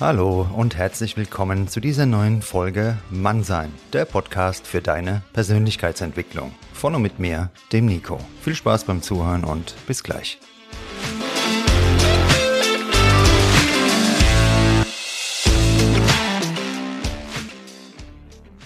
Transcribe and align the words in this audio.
Hallo 0.00 0.48
und 0.56 0.78
herzlich 0.78 1.18
willkommen 1.18 1.68
zu 1.68 1.78
dieser 1.78 2.06
neuen 2.06 2.40
Folge 2.40 2.96
Mannsein, 3.10 3.70
der 3.92 4.06
Podcast 4.06 4.66
für 4.66 4.80
deine 4.80 5.20
Persönlichkeitsentwicklung. 5.34 6.52
Von 6.72 6.94
und 6.94 7.02
mit 7.02 7.18
mir, 7.18 7.50
dem 7.70 7.84
Nico. 7.84 8.18
Viel 8.40 8.54
Spaß 8.54 8.84
beim 8.84 9.02
Zuhören 9.02 9.44
und 9.44 9.74
bis 9.86 10.02
gleich. 10.02 10.40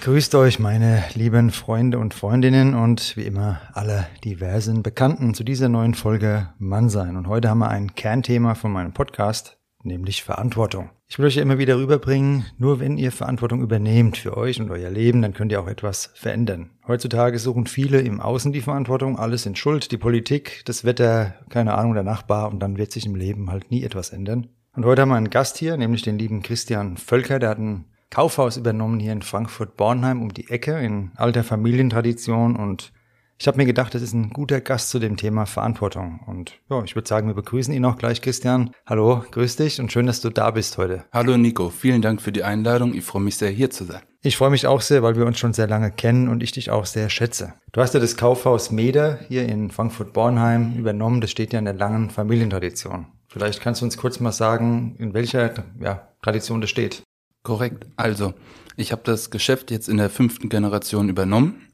Grüßt 0.02 0.36
euch, 0.36 0.60
meine 0.60 1.02
lieben 1.14 1.50
Freunde 1.50 1.98
und 1.98 2.14
Freundinnen 2.14 2.74
und 2.74 3.16
wie 3.16 3.24
immer 3.24 3.60
alle 3.72 4.06
diversen 4.24 4.84
Bekannten 4.84 5.34
zu 5.34 5.42
dieser 5.42 5.68
neuen 5.68 5.94
Folge 5.94 6.50
Mannsein. 6.58 7.16
Und 7.16 7.26
heute 7.26 7.50
haben 7.50 7.58
wir 7.58 7.70
ein 7.70 7.96
Kernthema 7.96 8.54
von 8.54 8.70
meinem 8.70 8.92
Podcast, 8.92 9.58
nämlich 9.84 10.22
Verantwortung. 10.22 10.90
Ich 11.06 11.18
will 11.18 11.26
euch 11.26 11.36
ja 11.36 11.42
immer 11.42 11.58
wieder 11.58 11.76
rüberbringen, 11.76 12.46
nur 12.58 12.80
wenn 12.80 12.98
ihr 12.98 13.12
Verantwortung 13.12 13.62
übernehmt 13.62 14.16
für 14.16 14.36
euch 14.36 14.60
und 14.60 14.70
euer 14.70 14.90
Leben, 14.90 15.22
dann 15.22 15.34
könnt 15.34 15.52
ihr 15.52 15.60
auch 15.60 15.68
etwas 15.68 16.10
verändern. 16.14 16.70
Heutzutage 16.86 17.38
suchen 17.38 17.66
viele 17.66 18.00
im 18.00 18.20
Außen 18.20 18.52
die 18.52 18.62
Verantwortung, 18.62 19.18
alles 19.18 19.46
in 19.46 19.56
Schuld, 19.56 19.92
die 19.92 19.98
Politik, 19.98 20.62
das 20.64 20.84
Wetter, 20.84 21.34
keine 21.50 21.74
Ahnung, 21.74 21.94
der 21.94 22.02
Nachbar 22.02 22.50
und 22.50 22.60
dann 22.60 22.76
wird 22.78 22.92
sich 22.92 23.06
im 23.06 23.14
Leben 23.14 23.50
halt 23.50 23.70
nie 23.70 23.84
etwas 23.84 24.10
ändern. 24.10 24.48
Und 24.74 24.84
heute 24.84 25.02
haben 25.02 25.10
wir 25.10 25.16
einen 25.16 25.30
Gast 25.30 25.58
hier, 25.58 25.76
nämlich 25.76 26.02
den 26.02 26.18
lieben 26.18 26.42
Christian 26.42 26.96
Völker, 26.96 27.38
der 27.38 27.50
hat 27.50 27.58
ein 27.58 27.84
Kaufhaus 28.10 28.56
übernommen 28.56 29.00
hier 29.00 29.12
in 29.12 29.22
Frankfurt-Bornheim 29.22 30.22
um 30.22 30.32
die 30.32 30.48
Ecke 30.48 30.78
in 30.78 31.10
alter 31.16 31.44
Familientradition 31.44 32.56
und 32.56 32.92
ich 33.38 33.46
habe 33.48 33.56
mir 33.56 33.66
gedacht, 33.66 33.94
das 33.94 34.02
ist 34.02 34.12
ein 34.12 34.30
guter 34.30 34.60
Gast 34.60 34.90
zu 34.90 34.98
dem 34.98 35.16
Thema 35.16 35.46
Verantwortung. 35.46 36.20
Und 36.26 36.52
ja, 36.70 36.82
ich 36.84 36.94
würde 36.94 37.08
sagen, 37.08 37.26
wir 37.26 37.34
begrüßen 37.34 37.74
ihn 37.74 37.84
auch 37.84 37.98
gleich, 37.98 38.22
Christian. 38.22 38.70
Hallo, 38.86 39.24
grüß 39.30 39.56
dich 39.56 39.80
und 39.80 39.92
schön, 39.92 40.06
dass 40.06 40.20
du 40.20 40.30
da 40.30 40.50
bist 40.52 40.78
heute. 40.78 41.04
Hallo 41.12 41.36
Nico, 41.36 41.70
vielen 41.70 42.00
Dank 42.00 42.22
für 42.22 42.32
die 42.32 42.44
Einladung. 42.44 42.94
Ich 42.94 43.04
freue 43.04 43.22
mich 43.22 43.36
sehr, 43.36 43.50
hier 43.50 43.70
zu 43.70 43.84
sein. 43.84 44.02
Ich 44.22 44.36
freue 44.36 44.50
mich 44.50 44.66
auch 44.66 44.80
sehr, 44.80 45.02
weil 45.02 45.16
wir 45.16 45.26
uns 45.26 45.38
schon 45.38 45.52
sehr 45.52 45.66
lange 45.66 45.90
kennen 45.90 46.28
und 46.28 46.42
ich 46.42 46.52
dich 46.52 46.70
auch 46.70 46.86
sehr 46.86 47.10
schätze. 47.10 47.54
Du 47.72 47.80
hast 47.80 47.92
ja 47.92 48.00
das 48.00 48.16
Kaufhaus 48.16 48.70
Meder 48.70 49.18
hier 49.28 49.46
in 49.46 49.70
Frankfurt-Bornheim 49.70 50.76
übernommen. 50.78 51.20
Das 51.20 51.30
steht 51.30 51.52
ja 51.52 51.58
in 51.58 51.66
der 51.66 51.74
langen 51.74 52.10
Familientradition. 52.10 53.06
Vielleicht 53.28 53.60
kannst 53.60 53.80
du 53.80 53.84
uns 53.84 53.98
kurz 53.98 54.20
mal 54.20 54.32
sagen, 54.32 54.94
in 54.98 55.12
welcher 55.12 55.52
ja, 55.80 56.08
Tradition 56.22 56.60
das 56.60 56.70
steht. 56.70 57.02
Korrekt. 57.42 57.86
Also, 57.96 58.32
ich 58.76 58.92
habe 58.92 59.02
das 59.04 59.30
Geschäft 59.30 59.70
jetzt 59.70 59.88
in 59.88 59.98
der 59.98 60.08
fünften 60.08 60.48
Generation 60.48 61.08
übernommen. 61.08 61.68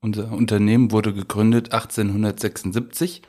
Unser 0.00 0.30
Unternehmen 0.32 0.92
wurde 0.92 1.12
gegründet 1.12 1.72
1876 1.72 3.22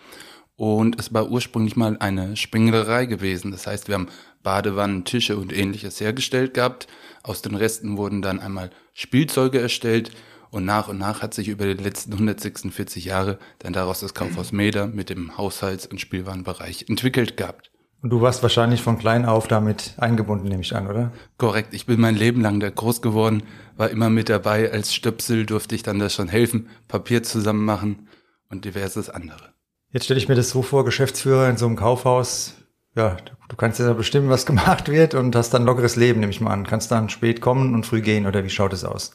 und 0.55 0.99
es 0.99 1.13
war 1.13 1.29
ursprünglich 1.29 1.75
mal 1.75 1.97
eine 1.99 2.35
Spenglerei 2.35 3.05
gewesen. 3.05 3.51
Das 3.51 3.67
heißt, 3.67 3.87
wir 3.87 3.95
haben 3.95 4.09
Badewannen, 4.43 5.05
Tische 5.05 5.37
und 5.37 5.55
ähnliches 5.55 6.01
hergestellt 6.01 6.53
gehabt. 6.53 6.87
Aus 7.23 7.41
den 7.41 7.55
Resten 7.55 7.97
wurden 7.97 8.21
dann 8.21 8.39
einmal 8.39 8.71
Spielzeuge 8.93 9.59
erstellt 9.59 10.11
und 10.49 10.65
nach 10.65 10.87
und 10.87 10.97
nach 10.97 11.21
hat 11.21 11.33
sich 11.33 11.47
über 11.47 11.65
die 11.65 11.81
letzten 11.81 12.13
146 12.13 13.05
Jahre 13.05 13.37
dann 13.59 13.73
daraus 13.73 13.99
das 13.99 14.13
Kaufhaus 14.13 14.52
Meder 14.52 14.87
mit 14.87 15.09
dem 15.09 15.37
Haushalts- 15.37 15.87
und 15.87 16.02
Spielwarenbereich 16.02 16.85
entwickelt 16.89 17.37
gehabt. 17.37 17.71
Und 18.01 18.11
du 18.11 18.21
warst 18.21 18.43
wahrscheinlich 18.43 18.81
von 18.83 18.99
klein 18.99 19.25
auf 19.25 19.47
damit 19.47 19.95
eingebunden, 19.97 20.47
nehme 20.47 20.61
ich 20.61 20.75
an, 20.75 20.87
oder? 20.87 21.11
Korrekt. 21.37 21.73
Ich 21.73 21.87
bin 21.87 21.99
mein 21.99 22.15
Leben 22.15 22.41
lang 22.41 22.59
da 22.59 22.69
groß 22.69 23.01
geworden, 23.01 23.43
war 23.75 23.89
immer 23.89 24.09
mit 24.09 24.29
dabei. 24.29 24.71
Als 24.71 24.93
Stöpsel 24.93 25.45
durfte 25.45 25.73
ich 25.73 25.83
dann 25.83 25.97
da 25.97 26.09
schon 26.09 26.27
helfen, 26.27 26.69
Papier 26.87 27.23
zusammen 27.23 27.65
machen 27.65 28.07
und 28.49 28.65
diverses 28.65 29.09
andere. 29.09 29.53
Jetzt 29.91 30.05
stelle 30.05 30.19
ich 30.19 30.27
mir 30.27 30.35
das 30.35 30.49
so 30.49 30.61
vor, 30.61 30.85
Geschäftsführer 30.85 31.49
in 31.49 31.57
so 31.57 31.65
einem 31.65 31.75
Kaufhaus. 31.75 32.53
Ja, 32.95 33.17
du 33.47 33.55
kannst 33.55 33.79
ja 33.79 33.93
bestimmen, 33.93 34.29
was 34.29 34.45
gemacht 34.45 34.89
wird 34.89 35.15
und 35.15 35.35
hast 35.35 35.52
dann 35.52 35.65
lockeres 35.65 35.95
Leben, 35.95 36.19
nehme 36.19 36.31
ich 36.31 36.41
mal 36.41 36.52
an. 36.52 36.67
Kannst 36.67 36.91
dann 36.91 37.09
spät 37.09 37.41
kommen 37.41 37.73
und 37.73 37.86
früh 37.86 38.02
gehen 38.02 38.27
oder 38.27 38.43
wie 38.43 38.49
schaut 38.49 38.73
es 38.73 38.83
aus? 38.83 39.11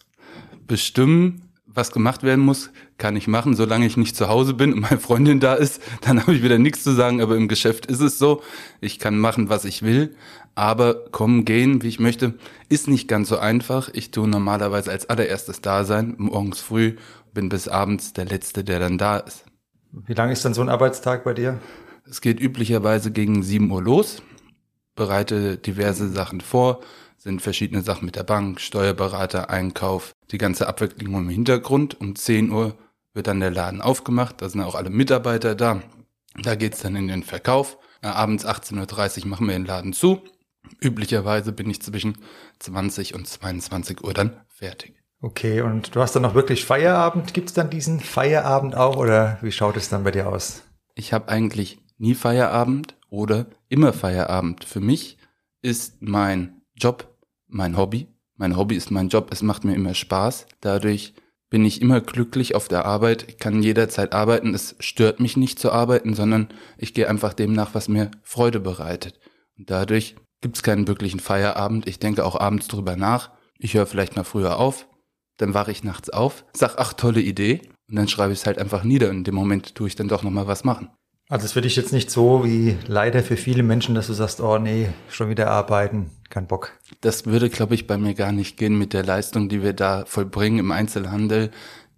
Bestimmen 0.66 1.51
was 1.74 1.92
gemacht 1.92 2.22
werden 2.22 2.44
muss, 2.44 2.70
kann 2.98 3.16
ich 3.16 3.28
machen, 3.28 3.56
solange 3.56 3.86
ich 3.86 3.96
nicht 3.96 4.16
zu 4.16 4.28
Hause 4.28 4.54
bin 4.54 4.72
und 4.72 4.80
meine 4.80 4.98
Freundin 4.98 5.40
da 5.40 5.54
ist, 5.54 5.80
dann 6.02 6.20
habe 6.20 6.34
ich 6.34 6.42
wieder 6.42 6.58
nichts 6.58 6.82
zu 6.82 6.92
sagen, 6.92 7.20
aber 7.20 7.36
im 7.36 7.48
Geschäft 7.48 7.86
ist 7.86 8.00
es 8.00 8.18
so, 8.18 8.42
ich 8.80 8.98
kann 8.98 9.18
machen, 9.18 9.48
was 9.48 9.64
ich 9.64 9.82
will, 9.82 10.14
aber 10.54 11.10
kommen, 11.10 11.44
gehen, 11.44 11.82
wie 11.82 11.88
ich 11.88 12.00
möchte, 12.00 12.34
ist 12.68 12.88
nicht 12.88 13.08
ganz 13.08 13.28
so 13.28 13.38
einfach. 13.38 13.88
Ich 13.92 14.10
tue 14.10 14.28
normalerweise 14.28 14.90
als 14.90 15.08
allererstes 15.08 15.60
da 15.62 15.84
sein, 15.84 16.14
morgens 16.18 16.60
früh, 16.60 16.96
bin 17.32 17.48
bis 17.48 17.68
abends 17.68 18.12
der 18.12 18.26
Letzte, 18.26 18.64
der 18.64 18.78
dann 18.78 18.98
da 18.98 19.18
ist. 19.18 19.44
Wie 19.92 20.14
lang 20.14 20.30
ist 20.30 20.44
dann 20.44 20.54
so 20.54 20.62
ein 20.62 20.68
Arbeitstag 20.68 21.24
bei 21.24 21.34
dir? 21.34 21.58
Es 22.08 22.20
geht 22.20 22.40
üblicherweise 22.40 23.10
gegen 23.10 23.42
7 23.42 23.70
Uhr 23.70 23.82
los, 23.82 24.22
bereite 24.94 25.56
diverse 25.56 26.08
Sachen 26.08 26.40
vor, 26.40 26.80
sind 27.22 27.40
verschiedene 27.40 27.82
Sachen 27.82 28.04
mit 28.04 28.16
der 28.16 28.24
Bank, 28.24 28.60
Steuerberater, 28.60 29.48
Einkauf, 29.48 30.12
die 30.32 30.38
ganze 30.38 30.66
Abwicklung 30.66 31.14
im 31.14 31.28
Hintergrund. 31.28 32.00
Um 32.00 32.16
10 32.16 32.50
Uhr 32.50 32.76
wird 33.14 33.28
dann 33.28 33.38
der 33.38 33.52
Laden 33.52 33.80
aufgemacht, 33.80 34.42
da 34.42 34.48
sind 34.48 34.60
auch 34.60 34.74
alle 34.74 34.90
Mitarbeiter 34.90 35.54
da. 35.54 35.82
Da 36.42 36.56
geht's 36.56 36.80
dann 36.80 36.96
in 36.96 37.06
den 37.06 37.22
Verkauf. 37.22 37.78
Abends 38.00 38.44
18.30 38.44 39.22
Uhr 39.22 39.28
machen 39.28 39.46
wir 39.46 39.54
den 39.54 39.66
Laden 39.66 39.92
zu. 39.92 40.22
Üblicherweise 40.80 41.52
bin 41.52 41.70
ich 41.70 41.80
zwischen 41.80 42.18
20 42.58 43.14
und 43.14 43.28
22 43.28 44.02
Uhr 44.02 44.14
dann 44.14 44.40
fertig. 44.48 44.94
Okay, 45.20 45.60
und 45.60 45.94
du 45.94 46.00
hast 46.00 46.16
dann 46.16 46.22
noch 46.22 46.34
wirklich 46.34 46.64
Feierabend? 46.64 47.34
Gibt's 47.34 47.52
dann 47.52 47.70
diesen 47.70 48.00
Feierabend 48.00 48.74
auch 48.74 48.96
oder 48.96 49.38
wie 49.42 49.52
schaut 49.52 49.76
es 49.76 49.88
dann 49.88 50.02
bei 50.02 50.10
dir 50.10 50.28
aus? 50.28 50.62
Ich 50.96 51.12
habe 51.12 51.28
eigentlich 51.28 51.78
nie 51.98 52.16
Feierabend 52.16 52.96
oder 53.08 53.46
immer 53.68 53.92
Feierabend. 53.92 54.64
Für 54.64 54.80
mich 54.80 55.18
ist 55.60 56.02
mein 56.02 56.62
Job 56.74 57.11
mein 57.52 57.76
Hobby. 57.76 58.08
Mein 58.36 58.56
Hobby 58.56 58.76
ist 58.76 58.90
mein 58.90 59.08
Job. 59.08 59.28
Es 59.30 59.42
macht 59.42 59.64
mir 59.64 59.74
immer 59.74 59.94
Spaß. 59.94 60.46
Dadurch 60.60 61.14
bin 61.50 61.64
ich 61.64 61.82
immer 61.82 62.00
glücklich 62.00 62.54
auf 62.54 62.68
der 62.68 62.86
Arbeit. 62.86 63.26
Ich 63.28 63.38
kann 63.38 63.62
jederzeit 63.62 64.14
arbeiten. 64.14 64.54
Es 64.54 64.74
stört 64.80 65.20
mich 65.20 65.36
nicht 65.36 65.58
zu 65.58 65.70
arbeiten, 65.70 66.14
sondern 66.14 66.48
ich 66.78 66.94
gehe 66.94 67.08
einfach 67.08 67.34
dem 67.34 67.52
nach, 67.52 67.74
was 67.74 67.88
mir 67.88 68.10
Freude 68.22 68.58
bereitet. 68.58 69.20
Und 69.58 69.70
dadurch 69.70 70.16
gibt 70.40 70.56
es 70.56 70.62
keinen 70.62 70.88
wirklichen 70.88 71.20
Feierabend. 71.20 71.86
Ich 71.86 71.98
denke 71.98 72.24
auch 72.24 72.40
abends 72.40 72.68
drüber 72.68 72.96
nach. 72.96 73.30
Ich 73.58 73.74
höre 73.74 73.86
vielleicht 73.86 74.16
mal 74.16 74.24
früher 74.24 74.58
auf. 74.58 74.88
Dann 75.36 75.54
wache 75.54 75.70
ich 75.70 75.84
nachts 75.84 76.10
auf, 76.10 76.44
sag, 76.52 76.74
ach, 76.78 76.92
tolle 76.92 77.20
Idee. 77.20 77.62
Und 77.88 77.96
dann 77.96 78.08
schreibe 78.08 78.32
ich 78.32 78.40
es 78.40 78.46
halt 78.46 78.58
einfach 78.58 78.84
nieder. 78.84 79.10
Und 79.10 79.18
in 79.18 79.24
dem 79.24 79.34
Moment 79.34 79.74
tue 79.74 79.88
ich 79.88 79.96
dann 79.96 80.08
doch 80.08 80.22
nochmal 80.22 80.46
was 80.46 80.64
machen. 80.64 80.90
Also 81.28 81.46
es 81.46 81.52
für 81.52 81.62
dich 81.62 81.76
jetzt 81.76 81.92
nicht 81.92 82.10
so 82.10 82.44
wie 82.44 82.76
leider 82.86 83.22
für 83.22 83.36
viele 83.36 83.62
Menschen, 83.62 83.94
dass 83.94 84.06
du 84.06 84.12
sagst, 84.12 84.40
oh 84.40 84.58
nee, 84.58 84.88
schon 85.08 85.30
wieder 85.30 85.50
arbeiten, 85.50 86.10
kein 86.32 86.48
Bock. 86.48 86.72
Das 87.00 87.26
würde, 87.26 87.50
glaube 87.50 87.74
ich, 87.74 87.86
bei 87.86 87.98
mir 87.98 88.14
gar 88.14 88.32
nicht 88.32 88.56
gehen 88.56 88.76
mit 88.76 88.92
der 88.92 89.04
Leistung, 89.04 89.48
die 89.48 89.62
wir 89.62 89.74
da 89.74 90.04
vollbringen 90.06 90.58
im 90.58 90.72
Einzelhandel. 90.72 91.50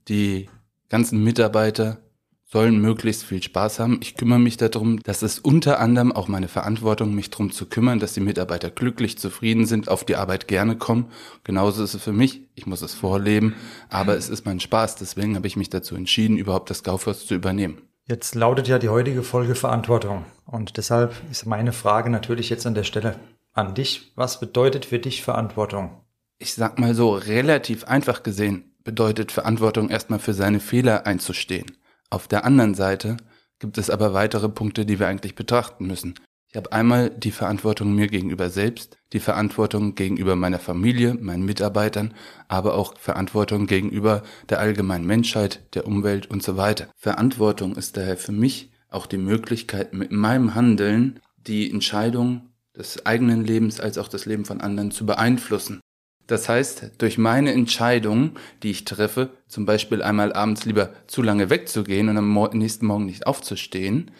Die 0.09 0.51
ganzen 0.91 1.23
Mitarbeiter 1.25 1.99
sollen 2.45 2.81
möglichst 2.81 3.25
viel 3.25 3.43
Spaß 3.43 3.81
haben. 3.81 3.99
Ich 4.01 4.17
kümmere 4.17 4.39
mich 4.39 4.57
darum, 4.57 5.01
dass 5.03 5.23
es 5.23 5.39
unter 5.39 5.81
anderem 5.81 6.13
auch 6.13 6.29
meine 6.29 6.49
Verantwortung, 6.49 7.15
mich 7.15 7.31
darum 7.31 7.51
zu 7.51 7.67
kümmern, 7.67 7.99
dass 7.99 8.13
die 8.13 8.21
Mitarbeiter 8.21 8.71
glücklich, 8.71 9.19
zufrieden 9.19 9.67
sind, 9.67 9.89
auf 9.89 10.05
die 10.05 10.17
Arbeit 10.17 10.47
gerne 10.47 10.77
kommen. 10.77 11.11
Genauso 11.43 11.83
ist 11.83 11.95
es 11.95 12.03
für 12.03 12.13
mich. 12.13 12.43
Ich 12.55 12.67
muss 12.67 12.83
es 12.83 12.95
vorleben, 12.95 13.55
aber 13.89 14.17
es 14.17 14.29
ist 14.29 14.47
mein 14.47 14.61
Spaß. 14.61 14.97
Deswegen 14.97 15.35
habe 15.37 15.47
ich 15.47 15.57
mich 15.57 15.71
dazu 15.71 15.97
entschieden, 15.97 16.37
überhaupt 16.37 16.71
das 16.71 16.83
Kaufhaus 16.83 17.27
zu 17.27 17.35
übernehmen. 17.35 17.83
Jetzt 18.07 18.35
lautet 18.35 18.69
ja 18.69 18.79
die 18.79 18.91
heutige 18.91 19.23
Folge 19.23 19.55
Verantwortung. 19.55 20.25
Und 20.45 20.77
deshalb 20.77 21.15
ist 21.31 21.47
meine 21.47 21.73
Frage 21.73 22.11
natürlich 22.11 22.51
jetzt 22.51 22.67
an 22.67 22.75
der 22.75 22.85
Stelle 22.85 23.17
an 23.55 23.75
dich. 23.75 24.13
Was 24.17 24.41
bedeutet 24.41 24.85
für 24.85 24.99
dich 24.99 25.23
Verantwortung? 25.23 26.01
Ich 26.39 26.55
sag 26.55 26.79
mal 26.79 26.95
so, 26.95 27.15
relativ 27.15 27.85
einfach 27.85 28.23
gesehen 28.23 28.75
bedeutet 28.85 29.33
Verantwortung 29.33 29.89
erstmal 29.89 30.19
für 30.19 30.35
seine 30.35 30.61
Fehler 30.61 31.07
einzustehen. 31.07 31.73
Auf 32.11 32.29
der 32.29 32.45
anderen 32.45 32.75
Seite 32.75 33.17
gibt 33.59 33.79
es 33.79 33.89
aber 33.89 34.13
weitere 34.13 34.49
Punkte, 34.49 34.85
die 34.85 35.01
wir 35.01 35.09
eigentlich 35.09 35.35
betrachten 35.35 35.87
müssen. 35.87 36.15
Ich 36.49 36.57
habe 36.57 36.71
einmal 36.71 37.11
die 37.11 37.33
Verantwortung 37.33 37.95
mir 37.95 38.07
gegenüber 38.07 38.49
selbst, 38.49 38.99
die 39.13 39.19
Verantwortung 39.19 39.97
gegenüber 39.97 40.37
meiner 40.37 40.61
Familie, 40.61 41.15
meinen 41.15 41.45
Mitarbeitern, 41.45 42.15
aber 42.47 42.75
auch 42.75 42.97
Verantwortung 42.97 43.67
gegenüber 43.67 44.23
der 44.51 44.61
allgemeinen 44.61 45.07
Menschheit, 45.07 45.75
der 45.75 45.87
Umwelt 45.87 46.31
und 46.31 46.45
so 46.45 46.57
weiter. 46.57 46.89
Verantwortung 46.97 47.75
ist 47.75 47.97
daher 47.97 48.17
für 48.17 48.31
mich 48.31 48.71
auch 48.89 49.07
die 49.07 49.19
Möglichkeit, 49.19 49.95
mit 49.95 50.13
meinem 50.13 50.55
Handeln 50.55 51.19
die 51.39 51.69
Entscheidung 51.71 52.54
des 52.77 53.07
eigenen 53.07 53.45
Lebens 53.45 53.81
als 53.81 53.99
auch 53.99 54.09
das 54.09 54.27
Leben 54.27 54.45
von 54.45 54.61
anderen 54.61 54.91
zu 54.91 55.07
beeinflussen. 55.07 55.81
Das 56.27 56.49
heißt, 56.49 56.93
durch 56.99 57.19
meine 57.19 57.53
Entscheidung, 57.53 58.33
die 58.63 58.71
ich 58.71 58.85
treffe, 58.85 59.31
zum 59.47 59.67
Beispiel 59.67 60.03
einmal 60.03 60.33
abends 60.33 60.65
lieber 60.65 60.91
zu 61.07 61.23
lange 61.23 61.51
wegzugehen 61.51 62.09
und 62.09 62.17
am 62.17 62.49
nächsten 62.55 62.87
Morgen 62.87 63.05
nicht 63.05 63.27
aufzustehen, 63.27 64.11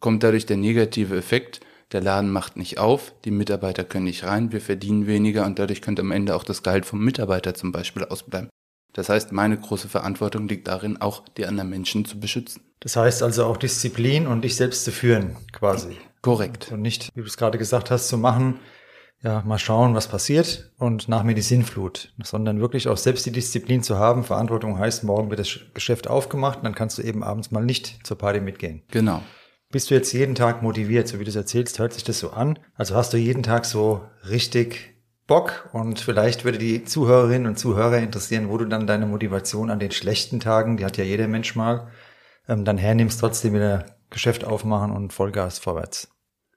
kommt 0.00 0.22
dadurch 0.22 0.46
der 0.46 0.56
negative 0.56 1.16
Effekt, 1.16 1.60
der 1.92 2.00
Laden 2.00 2.30
macht 2.30 2.56
nicht 2.56 2.78
auf, 2.78 3.14
die 3.24 3.30
Mitarbeiter 3.30 3.84
können 3.84 4.06
nicht 4.06 4.24
rein, 4.24 4.50
wir 4.50 4.60
verdienen 4.60 5.06
weniger 5.06 5.46
und 5.46 5.58
dadurch 5.58 5.82
könnte 5.82 6.02
am 6.02 6.10
Ende 6.10 6.34
auch 6.34 6.44
das 6.44 6.62
Gehalt 6.62 6.86
vom 6.86 7.04
Mitarbeiter 7.04 7.54
zum 7.54 7.70
Beispiel 7.70 8.04
ausbleiben. 8.04 8.48
Das 8.94 9.08
heißt, 9.08 9.32
meine 9.32 9.56
große 9.56 9.88
Verantwortung 9.88 10.48
liegt 10.48 10.68
darin, 10.68 11.00
auch 11.00 11.26
die 11.36 11.46
anderen 11.46 11.70
Menschen 11.70 12.04
zu 12.04 12.18
beschützen. 12.18 12.62
Das 12.80 12.96
heißt 12.96 13.22
also 13.22 13.44
auch 13.44 13.56
Disziplin 13.56 14.26
und 14.26 14.42
dich 14.42 14.56
selbst 14.56 14.84
zu 14.84 14.90
führen, 14.90 15.36
quasi. 15.52 15.96
Korrekt. 16.22 16.70
Und 16.72 16.82
nicht, 16.82 17.10
wie 17.14 17.20
du 17.20 17.26
es 17.26 17.36
gerade 17.36 17.58
gesagt 17.58 17.90
hast, 17.90 18.08
zu 18.08 18.16
machen, 18.16 18.60
ja, 19.22 19.42
mal 19.46 19.58
schauen, 19.58 19.94
was 19.94 20.08
passiert 20.08 20.72
und 20.78 21.08
nach 21.08 21.22
mir 21.22 21.34
die 21.34 21.42
Sinnflut, 21.42 22.12
sondern 22.24 22.60
wirklich 22.60 22.88
auch 22.88 22.96
selbst 22.96 23.24
die 23.24 23.30
Disziplin 23.30 23.82
zu 23.82 23.98
haben. 23.98 24.24
Verantwortung 24.24 24.78
heißt, 24.78 25.04
morgen 25.04 25.30
wird 25.30 25.38
das 25.38 25.60
Geschäft 25.74 26.08
aufgemacht 26.08 26.58
und 26.58 26.64
dann 26.64 26.74
kannst 26.74 26.98
du 26.98 27.02
eben 27.02 27.22
abends 27.22 27.52
mal 27.52 27.64
nicht 27.64 28.04
zur 28.04 28.18
Party 28.18 28.40
mitgehen. 28.40 28.82
Genau. 28.90 29.22
Bist 29.70 29.90
du 29.90 29.94
jetzt 29.94 30.12
jeden 30.12 30.34
Tag 30.34 30.62
motiviert, 30.62 31.08
so 31.08 31.20
wie 31.20 31.24
du 31.24 31.30
es 31.30 31.36
erzählst, 31.36 31.78
hört 31.78 31.92
sich 31.92 32.04
das 32.04 32.18
so 32.18 32.30
an? 32.30 32.58
Also 32.74 32.94
hast 32.94 33.12
du 33.12 33.16
jeden 33.16 33.42
Tag 33.42 33.64
so 33.64 34.02
richtig 34.28 34.92
Bock 35.26 35.70
und 35.72 36.00
vielleicht 36.00 36.44
würde 36.44 36.58
die 36.58 36.84
Zuhörerinnen 36.84 37.46
und 37.46 37.58
Zuhörer 37.58 37.98
interessieren, 37.98 38.50
wo 38.50 38.58
du 38.58 38.66
dann 38.66 38.86
deine 38.86 39.06
Motivation 39.06 39.70
an 39.70 39.78
den 39.78 39.92
schlechten 39.92 40.40
Tagen, 40.40 40.76
die 40.76 40.84
hat 40.84 40.96
ja 40.96 41.04
jeder 41.04 41.28
Mensch 41.28 41.54
mal, 41.54 41.88
ähm, 42.48 42.64
dann 42.64 42.76
hernimmst, 42.76 43.20
trotzdem 43.20 43.54
wieder 43.54 43.86
Geschäft 44.12 44.44
aufmachen 44.44 44.92
und 44.92 45.12
Vollgas 45.12 45.58
vorwärts. 45.58 46.08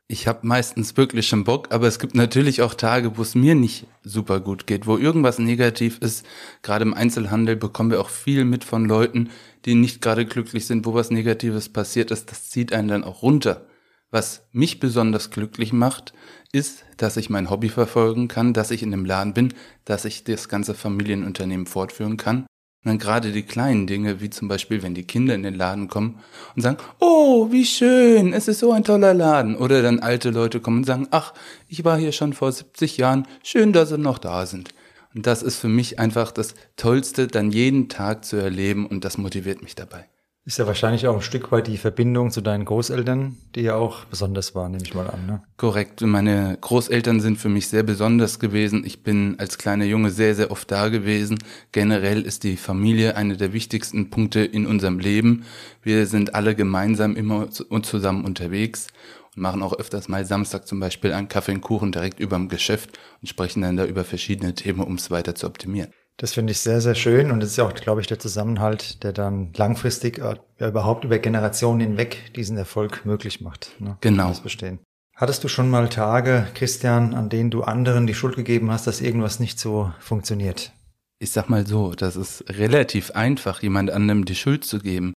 Ich 0.08 0.28
habe 0.28 0.46
meistens 0.46 0.96
wirklich 0.98 1.28
schon 1.28 1.46
Bock, 1.46 1.74
aber 1.74 1.88
es 1.88 1.98
gibt 1.98 2.14
natürlich 2.14 2.62
auch 2.62 2.76
Tage, 2.76 3.18
wo 3.18 3.24
es 3.24 3.34
mir 3.34 3.56
nicht 3.56 3.88
super 4.04 4.40
gut 4.40 4.68
geht, 4.68 4.86
wo 4.86 5.00
irgendwas 5.00 5.40
negativ 5.40 5.98
ist. 5.98 6.24
Gerade 6.62 6.84
im 6.86 6.94
Einzelhandel 6.94 7.56
bekommen 7.56 7.90
wir 7.90 8.00
auch 8.00 8.10
viel 8.10 8.46
mit 8.46 8.64
von 8.64 8.86
Leuten, 8.86 9.32
die 9.66 9.74
nicht 9.74 10.02
gerade 10.02 10.28
glücklich 10.28 10.68
sind, 10.68 10.86
wo 10.86 10.94
was 10.94 11.10
Negatives 11.10 11.70
passiert 11.70 12.12
ist. 12.12 12.30
Das 12.30 12.52
zieht 12.52 12.72
einen 12.72 12.88
dann 12.88 13.04
auch 13.04 13.24
runter. 13.24 13.66
Was 14.12 14.44
mich 14.52 14.80
besonders 14.80 15.32
glücklich 15.32 15.74
macht, 15.74 16.14
ist, 16.52 16.86
dass 16.98 17.18
ich 17.18 17.32
mein 17.32 17.50
Hobby 17.50 17.70
verfolgen 17.70 18.28
kann, 18.28 18.54
dass 18.54 18.70
ich 18.70 18.84
in 18.84 18.92
dem 18.92 19.06
Laden 19.06 19.34
bin, 19.34 19.56
dass 19.86 20.06
ich 20.06 20.24
das 20.24 20.50
ganze 20.50 20.76
Familienunternehmen 20.76 21.66
fortführen 21.66 22.18
kann 22.18 22.46
und 22.86 22.90
dann 22.90 23.00
gerade 23.00 23.32
die 23.32 23.42
kleinen 23.42 23.88
Dinge, 23.88 24.22
wie 24.22 24.30
zum 24.30 24.48
Beispiel, 24.48 24.84
wenn 24.84 24.94
die 24.94 25.08
Kinder 25.08 25.34
in 25.34 25.42
den 25.42 25.56
Laden 25.56 25.88
kommen 25.88 26.20
und 26.56 26.62
sagen, 26.62 26.78
oh, 27.00 27.52
wie 27.52 27.66
schön, 27.66 28.32
es 28.32 28.48
ist 28.48 28.60
so 28.60 28.72
ein 28.72 28.84
toller 28.84 29.16
Laden. 29.16 29.56
Oder 29.56 29.82
dann 29.82 30.02
alte 30.02 30.30
Leute 30.30 30.60
kommen 30.60 30.78
und 30.78 30.84
sagen, 30.86 31.08
ach, 31.10 31.34
ich 31.68 31.84
war 31.84 31.98
hier 31.98 32.12
schon 32.12 32.34
vor 32.34 32.52
70 32.52 32.98
Jahren, 32.98 33.28
schön, 33.42 33.74
dass 33.74 33.90
sie 33.90 33.98
noch 33.98 34.20
da 34.20 34.46
sind. 34.46 34.70
Und 35.16 35.26
das 35.26 35.42
ist 35.42 35.58
für 35.58 35.68
mich 35.68 35.98
einfach 35.98 36.32
das 36.32 36.54
Tollste, 36.78 37.26
dann 37.26 37.50
jeden 37.50 37.90
Tag 37.90 38.24
zu 38.24 38.36
erleben 38.36 38.86
und 38.86 39.04
das 39.04 39.18
motiviert 39.18 39.64
mich 39.64 39.74
dabei. 39.74 40.06
Ist 40.48 40.60
ja 40.60 40.68
wahrscheinlich 40.68 41.08
auch 41.08 41.16
ein 41.16 41.22
Stück 41.24 41.52
weit 41.52 41.66
die 41.66 41.78
Verbindung 41.78 42.30
zu 42.30 42.40
deinen 42.40 42.66
Großeltern, 42.66 43.36
die 43.56 43.62
ja 43.62 43.74
auch 43.74 44.06
besonders 44.06 44.54
war, 44.54 44.70
nehme 44.70 44.84
ich 44.84 44.94
mal 44.94 45.10
an. 45.10 45.26
Ne? 45.26 45.42
Korrekt. 45.58 46.02
Meine 46.02 46.56
Großeltern 46.62 47.20
sind 47.20 47.40
für 47.40 47.50
mich 47.50 47.68
sehr 47.68 47.82
besonders 47.82 48.38
gewesen. 48.38 48.84
Ich 48.86 49.02
bin 49.02 49.40
als 49.40 49.58
kleiner 49.58 49.86
Junge 49.86 50.12
sehr, 50.12 50.36
sehr 50.36 50.52
oft 50.52 50.70
da 50.70 50.90
gewesen. 50.90 51.40
Generell 51.72 52.22
ist 52.22 52.44
die 52.44 52.58
Familie 52.58 53.16
eine 53.16 53.38
der 53.38 53.54
wichtigsten 53.54 54.12
Punkte 54.12 54.42
in 54.42 54.68
unserem 54.68 55.00
Leben. 55.00 55.46
Wir 55.82 56.06
sind 56.06 56.36
alle 56.36 56.54
gemeinsam 56.54 57.16
immer 57.16 57.48
und 57.70 57.88
zusammen 57.88 58.24
unterwegs 58.24 58.90
und 59.36 59.42
machen 59.42 59.64
auch 59.64 59.74
öfters 59.74 60.10
mal 60.10 60.28
Samstag 60.28 60.68
zum 60.68 60.80
Beispiel 60.80 61.12
einen 61.14 61.28
Kaffee 61.28 61.54
und 61.54 61.62
Kuchen 61.62 61.92
direkt 61.92 62.20
über 62.20 62.36
dem 62.36 62.50
Geschäft 62.50 63.00
und 63.20 63.28
sprechen 63.28 63.64
dann 63.64 63.78
da 63.78 63.86
über 63.86 64.04
verschiedene 64.04 64.54
Themen, 64.54 64.82
um 64.82 64.94
es 64.94 65.10
weiter 65.10 65.34
zu 65.34 65.48
optimieren. 65.48 65.92
Das 66.18 66.34
finde 66.34 66.52
ich 66.52 66.60
sehr, 66.60 66.80
sehr 66.80 66.96
schön 66.96 67.30
und 67.30 67.42
das 67.42 67.50
ist 67.52 67.58
ja 67.58 67.66
auch, 67.66 67.74
glaube 67.74 68.00
ich, 68.00 68.08
der 68.08 68.20
Zusammenhalt, 68.20 69.04
der 69.04 69.12
dann 69.12 69.52
langfristig 69.56 70.20
äh, 70.20 70.36
ja, 70.60 70.68
überhaupt 70.70 71.04
über 71.04 71.20
Generationen 71.20 71.82
hinweg 71.82 72.32
diesen 72.36 72.58
Erfolg 72.58 73.06
möglich 73.06 73.42
macht. 73.42 73.72
Ne? 73.80 73.98
Genau. 74.00 74.30
Das 74.30 74.40
bestehen. 74.40 74.80
Hattest 75.16 75.44
du 75.44 75.48
schon 75.48 75.70
mal 75.70 75.90
Tage, 75.90 76.48
Christian, 76.56 77.14
an 77.14 77.30
denen 77.30 77.50
du 77.50 77.64
anderen 77.64 78.08
die 78.08 78.14
Schuld 78.14 78.36
gegeben 78.36 78.72
hast, 78.72 78.88
dass 78.88 79.02
irgendwas 79.02 79.40
nicht 79.40 79.60
so 79.60 79.94
funktioniert? 80.00 80.72
Ich 81.20 81.32
sag 81.32 81.50
mal 81.50 81.66
so, 81.66 81.94
das 81.94 82.16
ist 82.16 82.44
relativ 82.50 83.12
einfach, 83.12 83.62
jemand 83.62 83.92
anderem 83.92 84.26
die 84.26 84.36
Schuld 84.36 84.66
zu 84.66 84.80
geben. 84.80 85.14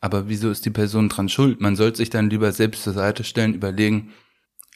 Aber 0.00 0.28
wieso 0.28 0.50
ist 0.50 0.64
die 0.64 0.70
Person 0.70 1.08
dran 1.08 1.28
schuld? 1.28 1.60
Man 1.60 1.76
sollte 1.76 1.98
sich 1.98 2.10
dann 2.10 2.30
lieber 2.30 2.50
selbst 2.52 2.82
zur 2.82 2.94
Seite 2.94 3.24
stellen, 3.24 3.54
überlegen, 3.54 4.12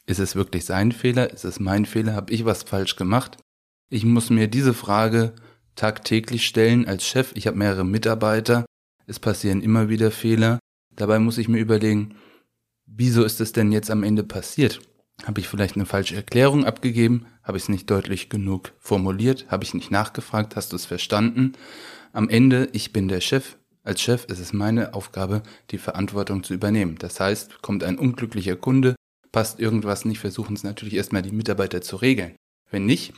ist 0.06 0.20
es 0.20 0.36
wirklich 0.36 0.64
sein 0.64 0.92
Fehler? 0.92 1.32
Ist 1.32 1.44
es 1.44 1.58
mein 1.58 1.84
Fehler? 1.84 2.14
Habe 2.14 2.32
ich 2.32 2.44
was 2.44 2.62
falsch 2.62 2.96
gemacht? 2.96 3.38
Ich 3.88 4.04
muss 4.04 4.30
mir 4.30 4.46
diese 4.46 4.74
Frage 4.74 5.34
tagtäglich 5.76 6.46
stellen 6.46 6.86
als 6.86 7.06
Chef. 7.06 7.32
Ich 7.34 7.46
habe 7.46 7.56
mehrere 7.56 7.84
Mitarbeiter. 7.84 8.66
Es 9.06 9.20
passieren 9.20 9.62
immer 9.62 9.88
wieder 9.88 10.10
Fehler. 10.10 10.58
Dabei 10.94 11.18
muss 11.18 11.38
ich 11.38 11.48
mir 11.48 11.58
überlegen, 11.58 12.16
wieso 12.86 13.24
ist 13.24 13.40
es 13.40 13.52
denn 13.52 13.70
jetzt 13.70 13.90
am 13.90 14.02
Ende 14.02 14.24
passiert? 14.24 14.80
Habe 15.24 15.40
ich 15.40 15.48
vielleicht 15.48 15.76
eine 15.76 15.86
falsche 15.86 16.16
Erklärung 16.16 16.64
abgegeben? 16.64 17.26
Habe 17.42 17.56
ich 17.56 17.64
es 17.64 17.68
nicht 17.68 17.90
deutlich 17.90 18.28
genug 18.28 18.72
formuliert? 18.78 19.46
Habe 19.48 19.64
ich 19.64 19.74
nicht 19.74 19.90
nachgefragt? 19.90 20.56
Hast 20.56 20.72
du 20.72 20.76
es 20.76 20.86
verstanden? 20.86 21.52
Am 22.12 22.28
Ende, 22.28 22.68
ich 22.72 22.92
bin 22.92 23.08
der 23.08 23.20
Chef. 23.20 23.56
Als 23.82 24.00
Chef 24.00 24.24
ist 24.24 24.40
es 24.40 24.52
meine 24.52 24.94
Aufgabe, 24.94 25.42
die 25.70 25.78
Verantwortung 25.78 26.42
zu 26.42 26.54
übernehmen. 26.54 26.96
Das 26.98 27.20
heißt, 27.20 27.62
kommt 27.62 27.84
ein 27.84 27.98
unglücklicher 27.98 28.56
Kunde, 28.56 28.96
passt 29.30 29.60
irgendwas 29.60 30.04
nicht, 30.04 30.18
versuchen 30.18 30.56
es 30.56 30.64
natürlich 30.64 30.94
erstmal 30.94 31.22
die 31.22 31.30
Mitarbeiter 31.30 31.80
zu 31.82 31.96
regeln. 31.96 32.34
Wenn 32.70 32.84
nicht, 32.84 33.14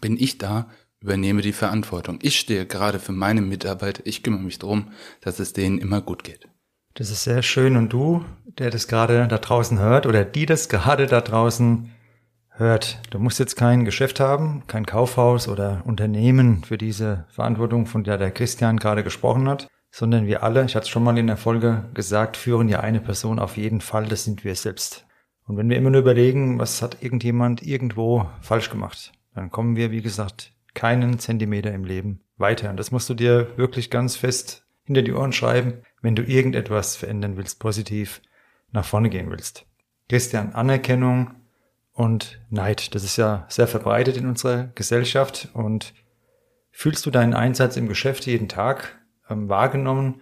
bin 0.00 0.16
ich 0.16 0.38
da 0.38 0.70
übernehme 1.00 1.42
die 1.42 1.52
Verantwortung. 1.52 2.18
Ich 2.22 2.38
stehe 2.38 2.66
gerade 2.66 2.98
für 2.98 3.12
meine 3.12 3.40
Mitarbeiter, 3.40 4.02
ich 4.04 4.22
kümmere 4.22 4.42
mich 4.42 4.58
darum, 4.58 4.90
dass 5.20 5.38
es 5.38 5.52
denen 5.52 5.78
immer 5.78 6.00
gut 6.00 6.24
geht. 6.24 6.48
Das 6.94 7.10
ist 7.10 7.24
sehr 7.24 7.42
schön. 7.42 7.76
Und 7.76 7.92
du, 7.92 8.24
der 8.44 8.70
das 8.70 8.88
gerade 8.88 9.28
da 9.28 9.38
draußen 9.38 9.78
hört 9.78 10.06
oder 10.06 10.24
die 10.24 10.46
das 10.46 10.68
gerade 10.68 11.06
da 11.06 11.20
draußen 11.20 11.92
hört, 12.50 13.00
du 13.10 13.20
musst 13.20 13.38
jetzt 13.38 13.54
kein 13.54 13.84
Geschäft 13.84 14.18
haben, 14.18 14.64
kein 14.66 14.84
Kaufhaus 14.84 15.46
oder 15.46 15.82
Unternehmen 15.84 16.64
für 16.64 16.76
diese 16.76 17.26
Verantwortung, 17.30 17.86
von 17.86 18.02
der 18.02 18.18
der 18.18 18.32
Christian 18.32 18.78
gerade 18.78 19.04
gesprochen 19.04 19.48
hat, 19.48 19.68
sondern 19.92 20.26
wir 20.26 20.42
alle, 20.42 20.64
ich 20.64 20.74
hatte 20.74 20.84
es 20.84 20.88
schon 20.88 21.04
mal 21.04 21.16
in 21.16 21.28
der 21.28 21.36
Folge 21.36 21.84
gesagt, 21.94 22.36
führen 22.36 22.68
ja 22.68 22.80
eine 22.80 23.00
Person 23.00 23.38
auf 23.38 23.56
jeden 23.56 23.80
Fall, 23.80 24.06
das 24.06 24.24
sind 24.24 24.44
wir 24.44 24.56
selbst. 24.56 25.06
Und 25.46 25.56
wenn 25.56 25.70
wir 25.70 25.76
immer 25.76 25.90
nur 25.90 26.00
überlegen, 26.00 26.58
was 26.58 26.82
hat 26.82 26.98
irgendjemand 27.00 27.62
irgendwo 27.62 28.28
falsch 28.40 28.70
gemacht, 28.70 29.12
dann 29.34 29.50
kommen 29.50 29.76
wir, 29.76 29.92
wie 29.92 30.02
gesagt, 30.02 30.52
keinen 30.78 31.18
Zentimeter 31.18 31.74
im 31.74 31.82
Leben 31.82 32.20
weiter. 32.36 32.70
Und 32.70 32.76
das 32.76 32.92
musst 32.92 33.10
du 33.10 33.14
dir 33.14 33.48
wirklich 33.56 33.90
ganz 33.90 34.14
fest 34.14 34.64
hinter 34.84 35.02
die 35.02 35.12
Ohren 35.12 35.32
schreiben, 35.32 35.82
wenn 36.02 36.14
du 36.14 36.22
irgendetwas 36.22 36.94
verändern 36.94 37.36
willst, 37.36 37.58
positiv 37.58 38.22
nach 38.70 38.84
vorne 38.84 39.10
gehen 39.10 39.28
willst. 39.28 39.66
Christian, 40.08 40.52
Anerkennung 40.52 41.32
und 41.92 42.40
Neid, 42.48 42.94
das 42.94 43.02
ist 43.02 43.16
ja 43.16 43.44
sehr 43.48 43.66
verbreitet 43.66 44.16
in 44.16 44.28
unserer 44.28 44.68
Gesellschaft. 44.76 45.48
Und 45.52 45.94
fühlst 46.70 47.04
du 47.04 47.10
deinen 47.10 47.34
Einsatz 47.34 47.76
im 47.76 47.88
Geschäft 47.88 48.26
jeden 48.26 48.48
Tag 48.48 49.00
ähm, 49.28 49.48
wahrgenommen 49.48 50.20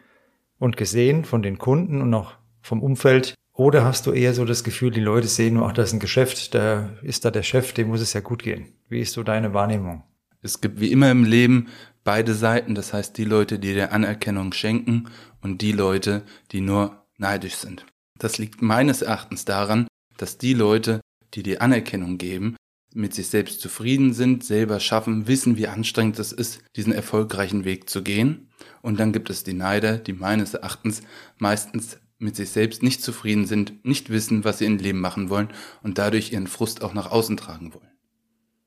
und 0.58 0.78
gesehen 0.78 1.26
von 1.26 1.42
den 1.42 1.58
Kunden 1.58 2.00
und 2.00 2.14
auch 2.14 2.32
vom 2.62 2.82
Umfeld? 2.82 3.34
Oder 3.52 3.84
hast 3.84 4.06
du 4.06 4.12
eher 4.12 4.32
so 4.32 4.46
das 4.46 4.64
Gefühl, 4.64 4.90
die 4.90 5.00
Leute 5.00 5.28
sehen 5.28 5.52
nur, 5.52 5.68
ach, 5.68 5.74
das 5.74 5.90
ist 5.90 5.92
ein 5.92 6.00
Geschäft, 6.00 6.54
da 6.54 6.94
ist 7.02 7.26
da 7.26 7.30
der 7.30 7.42
Chef, 7.42 7.74
dem 7.74 7.88
muss 7.88 8.00
es 8.00 8.14
ja 8.14 8.20
gut 8.20 8.42
gehen. 8.42 8.72
Wie 8.88 9.00
ist 9.00 9.12
so 9.12 9.22
deine 9.22 9.52
Wahrnehmung? 9.52 10.02
Es 10.42 10.60
gibt 10.60 10.80
wie 10.80 10.92
immer 10.92 11.10
im 11.10 11.24
Leben 11.24 11.68
beide 12.04 12.34
Seiten, 12.34 12.74
das 12.74 12.92
heißt 12.92 13.16
die 13.18 13.24
Leute, 13.24 13.58
die 13.58 13.74
der 13.74 13.92
Anerkennung 13.92 14.52
schenken 14.52 15.08
und 15.40 15.60
die 15.62 15.72
Leute, 15.72 16.22
die 16.52 16.60
nur 16.60 17.04
neidisch 17.18 17.56
sind. 17.56 17.84
Das 18.18 18.38
liegt 18.38 18.62
meines 18.62 19.02
Erachtens 19.02 19.44
daran, 19.44 19.86
dass 20.16 20.38
die 20.38 20.54
Leute, 20.54 21.00
die 21.34 21.42
die 21.42 21.60
Anerkennung 21.60 22.18
geben, 22.18 22.56
mit 22.94 23.14
sich 23.14 23.26
selbst 23.26 23.60
zufrieden 23.60 24.14
sind, 24.14 24.42
selber 24.42 24.80
schaffen, 24.80 25.26
wissen, 25.26 25.58
wie 25.58 25.68
anstrengend 25.68 26.18
es 26.18 26.32
ist, 26.32 26.62
diesen 26.76 26.92
erfolgreichen 26.92 27.64
Weg 27.64 27.90
zu 27.90 28.02
gehen. 28.02 28.48
Und 28.80 28.98
dann 28.98 29.12
gibt 29.12 29.28
es 29.28 29.44
die 29.44 29.52
Neider, 29.52 29.98
die 29.98 30.14
meines 30.14 30.54
Erachtens 30.54 31.02
meistens 31.38 31.98
mit 32.18 32.36
sich 32.36 32.48
selbst 32.50 32.82
nicht 32.82 33.02
zufrieden 33.02 33.46
sind, 33.46 33.84
nicht 33.84 34.08
wissen, 34.08 34.44
was 34.44 34.58
sie 34.58 34.64
im 34.64 34.78
Leben 34.78 35.00
machen 35.00 35.28
wollen 35.28 35.48
und 35.82 35.98
dadurch 35.98 36.32
ihren 36.32 36.46
Frust 36.46 36.82
auch 36.82 36.94
nach 36.94 37.10
außen 37.10 37.36
tragen 37.36 37.74
wollen. 37.74 37.95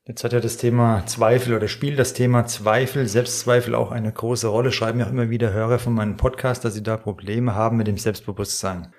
Jetzt 0.10 0.24
hat 0.24 0.34
ja 0.34 0.40
das 0.40 0.58
Thema 0.58 1.06
Zweifel 1.06 1.54
oder 1.54 1.68
spielt 1.68 2.00
das 2.00 2.14
Thema 2.14 2.48
Zweifel, 2.48 3.06
Selbstzweifel 3.06 3.76
auch 3.76 3.92
eine 3.92 4.12
große 4.12 4.48
Rolle. 4.48 4.72
Schreiben 4.72 5.00
ja 5.00 5.06
auch 5.06 5.12
immer 5.12 5.30
wieder 5.30 5.54
Hörer 5.54 5.78
von 5.78 5.94
meinem 5.94 6.18
Podcast, 6.18 6.66
dass 6.66 6.74
sie 6.74 6.82
da 6.82 6.98
Probleme 6.98 7.54
haben 7.54 7.78
mit 7.78 7.86
dem 7.86 8.00
Selbstbewusstsein. 8.00 8.92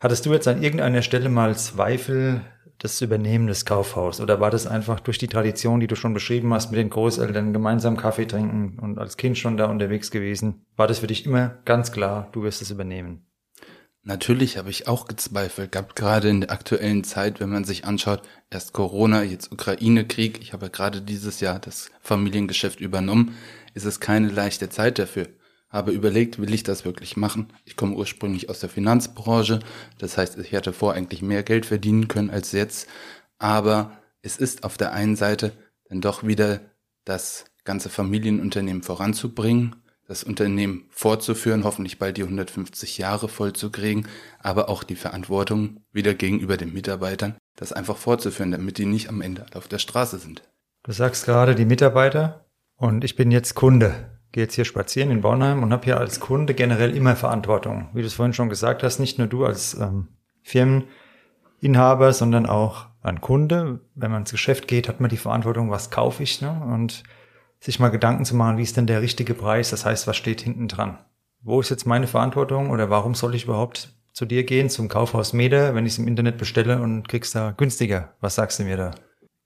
Hattest 0.00 0.24
du 0.24 0.32
jetzt 0.32 0.48
an 0.48 0.62
irgendeiner 0.62 1.02
Stelle 1.02 1.28
mal 1.28 1.54
Zweifel, 1.58 2.40
das 2.78 3.02
Übernehmen 3.02 3.48
des 3.48 3.66
Kaufhaus? 3.66 4.18
Oder 4.18 4.40
war 4.40 4.50
das 4.50 4.66
einfach 4.66 4.98
durch 5.00 5.18
die 5.18 5.28
Tradition, 5.28 5.80
die 5.80 5.88
du 5.88 5.94
schon 5.94 6.14
beschrieben 6.14 6.54
hast, 6.54 6.70
mit 6.70 6.80
den 6.80 6.88
Großeltern 6.88 7.52
gemeinsam 7.52 7.98
Kaffee 7.98 8.24
trinken 8.24 8.78
und 8.78 8.98
als 8.98 9.18
Kind 9.18 9.36
schon 9.36 9.58
da 9.58 9.66
unterwegs 9.66 10.10
gewesen? 10.10 10.64
War 10.74 10.86
das 10.86 11.00
für 11.00 11.06
dich 11.06 11.26
immer 11.26 11.58
ganz 11.66 11.92
klar, 11.92 12.30
du 12.32 12.44
wirst 12.44 12.62
es 12.62 12.70
übernehmen? 12.70 13.25
Natürlich 14.08 14.56
habe 14.56 14.70
ich 14.70 14.86
auch 14.86 15.08
gezweifelt. 15.08 15.72
Gehabt, 15.72 15.96
gerade 15.96 16.28
in 16.28 16.42
der 16.42 16.52
aktuellen 16.52 17.02
Zeit, 17.02 17.40
wenn 17.40 17.48
man 17.48 17.64
sich 17.64 17.84
anschaut, 17.84 18.22
erst 18.50 18.72
Corona, 18.72 19.24
jetzt 19.24 19.50
Ukraine-Krieg, 19.50 20.40
ich 20.40 20.52
habe 20.52 20.70
gerade 20.70 21.02
dieses 21.02 21.40
Jahr 21.40 21.58
das 21.58 21.90
Familiengeschäft 22.02 22.80
übernommen, 22.80 23.34
ist 23.74 23.84
es 23.84 23.98
keine 23.98 24.28
leichte 24.28 24.68
Zeit 24.68 25.00
dafür. 25.00 25.26
Habe 25.70 25.90
überlegt, 25.90 26.38
will 26.38 26.54
ich 26.54 26.62
das 26.62 26.84
wirklich 26.84 27.16
machen? 27.16 27.52
Ich 27.64 27.74
komme 27.74 27.96
ursprünglich 27.96 28.48
aus 28.48 28.60
der 28.60 28.68
Finanzbranche, 28.68 29.58
das 29.98 30.16
heißt, 30.16 30.38
ich 30.38 30.52
hätte 30.52 30.72
vor 30.72 30.92
eigentlich 30.92 31.20
mehr 31.20 31.42
Geld 31.42 31.66
verdienen 31.66 32.06
können 32.06 32.30
als 32.30 32.52
jetzt, 32.52 32.86
aber 33.40 33.98
es 34.22 34.36
ist 34.36 34.62
auf 34.62 34.76
der 34.76 34.92
einen 34.92 35.16
Seite 35.16 35.50
dann 35.88 36.00
doch 36.00 36.22
wieder 36.22 36.60
das 37.04 37.46
ganze 37.64 37.88
Familienunternehmen 37.88 38.84
voranzubringen 38.84 39.74
das 40.08 40.22
Unternehmen 40.22 40.84
fortzuführen, 40.90 41.64
hoffentlich 41.64 41.98
bald 41.98 42.16
die 42.16 42.22
150 42.22 42.98
Jahre 42.98 43.28
voll 43.28 43.52
zu 43.52 43.70
kriegen, 43.70 44.06
aber 44.40 44.68
auch 44.68 44.84
die 44.84 44.96
Verantwortung 44.96 45.80
wieder 45.92 46.14
gegenüber 46.14 46.56
den 46.56 46.72
Mitarbeitern, 46.72 47.36
das 47.56 47.72
einfach 47.72 47.96
fortzuführen, 47.96 48.52
damit 48.52 48.78
die 48.78 48.86
nicht 48.86 49.08
am 49.08 49.20
Ende 49.20 49.46
auf 49.54 49.68
der 49.68 49.78
Straße 49.78 50.18
sind. 50.18 50.42
Du 50.84 50.92
sagst 50.92 51.24
gerade 51.24 51.54
die 51.54 51.64
Mitarbeiter 51.64 52.46
und 52.76 53.02
ich 53.04 53.16
bin 53.16 53.30
jetzt 53.30 53.54
Kunde. 53.54 54.12
Gehe 54.30 54.44
jetzt 54.44 54.54
hier 54.54 54.64
spazieren 54.64 55.10
in 55.10 55.22
Bornheim 55.22 55.62
und 55.62 55.72
habe 55.72 55.84
hier 55.84 55.98
als 55.98 56.20
Kunde 56.20 56.54
generell 56.54 56.94
immer 56.94 57.16
Verantwortung. 57.16 57.88
Wie 57.94 58.02
du 58.02 58.06
es 58.06 58.14
vorhin 58.14 58.34
schon 58.34 58.48
gesagt 58.48 58.82
hast, 58.82 58.98
nicht 59.00 59.18
nur 59.18 59.26
du 59.26 59.44
als 59.44 59.74
ähm, 59.74 60.08
Firmeninhaber, 60.42 62.12
sondern 62.12 62.46
auch 62.46 62.86
ein 63.02 63.20
Kunde. 63.20 63.80
Wenn 63.94 64.10
man 64.10 64.22
ins 64.22 64.30
Geschäft 64.30 64.68
geht, 64.68 64.88
hat 64.88 65.00
man 65.00 65.10
die 65.10 65.16
Verantwortung, 65.16 65.70
was 65.70 65.90
kaufe 65.90 66.22
ich, 66.22 66.42
ne? 66.42 66.50
Und 66.50 67.02
sich 67.66 67.80
mal 67.80 67.88
Gedanken 67.90 68.24
zu 68.24 68.34
machen, 68.34 68.58
wie 68.58 68.62
ist 68.62 68.76
denn 68.76 68.86
der 68.86 69.02
richtige 69.02 69.34
Preis? 69.34 69.70
Das 69.70 69.84
heißt, 69.84 70.06
was 70.06 70.16
steht 70.16 70.40
hinten 70.40 70.68
dran? 70.68 70.98
Wo 71.42 71.60
ist 71.60 71.68
jetzt 71.68 71.84
meine 71.84 72.06
Verantwortung 72.06 72.70
oder 72.70 72.90
warum 72.90 73.14
soll 73.14 73.34
ich 73.34 73.44
überhaupt 73.44 73.92
zu 74.12 74.24
dir 74.24 74.44
gehen, 74.44 74.70
zum 74.70 74.88
Kaufhaus 74.88 75.34
Meder, 75.34 75.74
wenn 75.74 75.84
ich 75.84 75.92
es 75.92 75.98
im 75.98 76.08
Internet 76.08 76.38
bestelle 76.38 76.80
und 76.80 77.06
kriegst 77.06 77.34
da 77.34 77.50
günstiger. 77.50 78.14
Was 78.20 78.36
sagst 78.36 78.58
du 78.58 78.62
mir 78.62 78.76
da? 78.76 78.94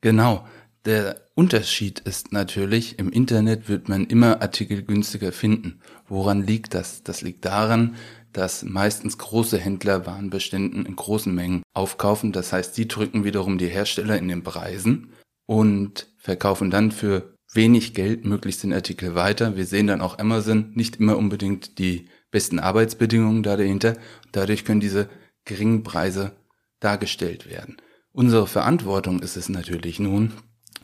Genau. 0.01 0.47
Der 0.85 1.17
Unterschied 1.35 1.99
ist 2.01 2.33
natürlich, 2.33 2.99
im 2.99 3.11
Internet 3.11 3.69
wird 3.69 3.89
man 3.89 4.07
immer 4.07 4.41
Artikel 4.41 4.83
günstiger 4.83 5.33
finden. 5.33 5.81
Woran 6.07 6.47
liegt 6.47 6.75
das? 6.75 7.03
Das 7.03 7.21
liegt 7.21 7.45
daran, 7.45 7.97
dass 8.33 8.63
meistens 8.63 9.19
große 9.19 9.59
Händler 9.59 10.07
Warenbeständen 10.07 10.87
in 10.87 10.95
großen 10.95 11.35
Mengen 11.35 11.63
aufkaufen. 11.75 12.33
Das 12.33 12.53
heißt, 12.53 12.77
die 12.77 12.87
drücken 12.87 13.25
wiederum 13.25 13.59
die 13.59 13.69
Hersteller 13.69 14.17
in 14.19 14.29
den 14.29 14.45
Preisen 14.45 15.13
und 15.47 16.07
verkaufen 16.17 16.71
dann 16.71 16.93
für 16.93 17.35
wenig 17.53 17.95
Geld 17.95 18.25
möglichst 18.25 18.63
den 18.63 18.73
Artikel 18.73 19.15
weiter. 19.15 19.57
Wir 19.57 19.67
sehen 19.67 19.87
dann 19.87 20.01
auch 20.01 20.19
Amazon 20.19 20.73
nicht 20.75 20.97
immer 20.97 21.17
unbedingt 21.17 21.79
die 21.79 22.09
besten 22.31 22.59
Arbeitsbedingungen 22.59 23.43
da 23.43 23.57
dahinter. 23.57 23.97
Dadurch 24.33 24.65
können 24.65 24.81
diese 24.81 25.09
geringen 25.45 25.83
Preise 25.83 26.33
dargestellt 26.79 27.49
werden. 27.49 27.77
Unsere 28.13 28.47
Verantwortung 28.47 29.21
ist 29.21 29.37
es 29.37 29.49
natürlich 29.49 30.01
nun, 30.01 30.33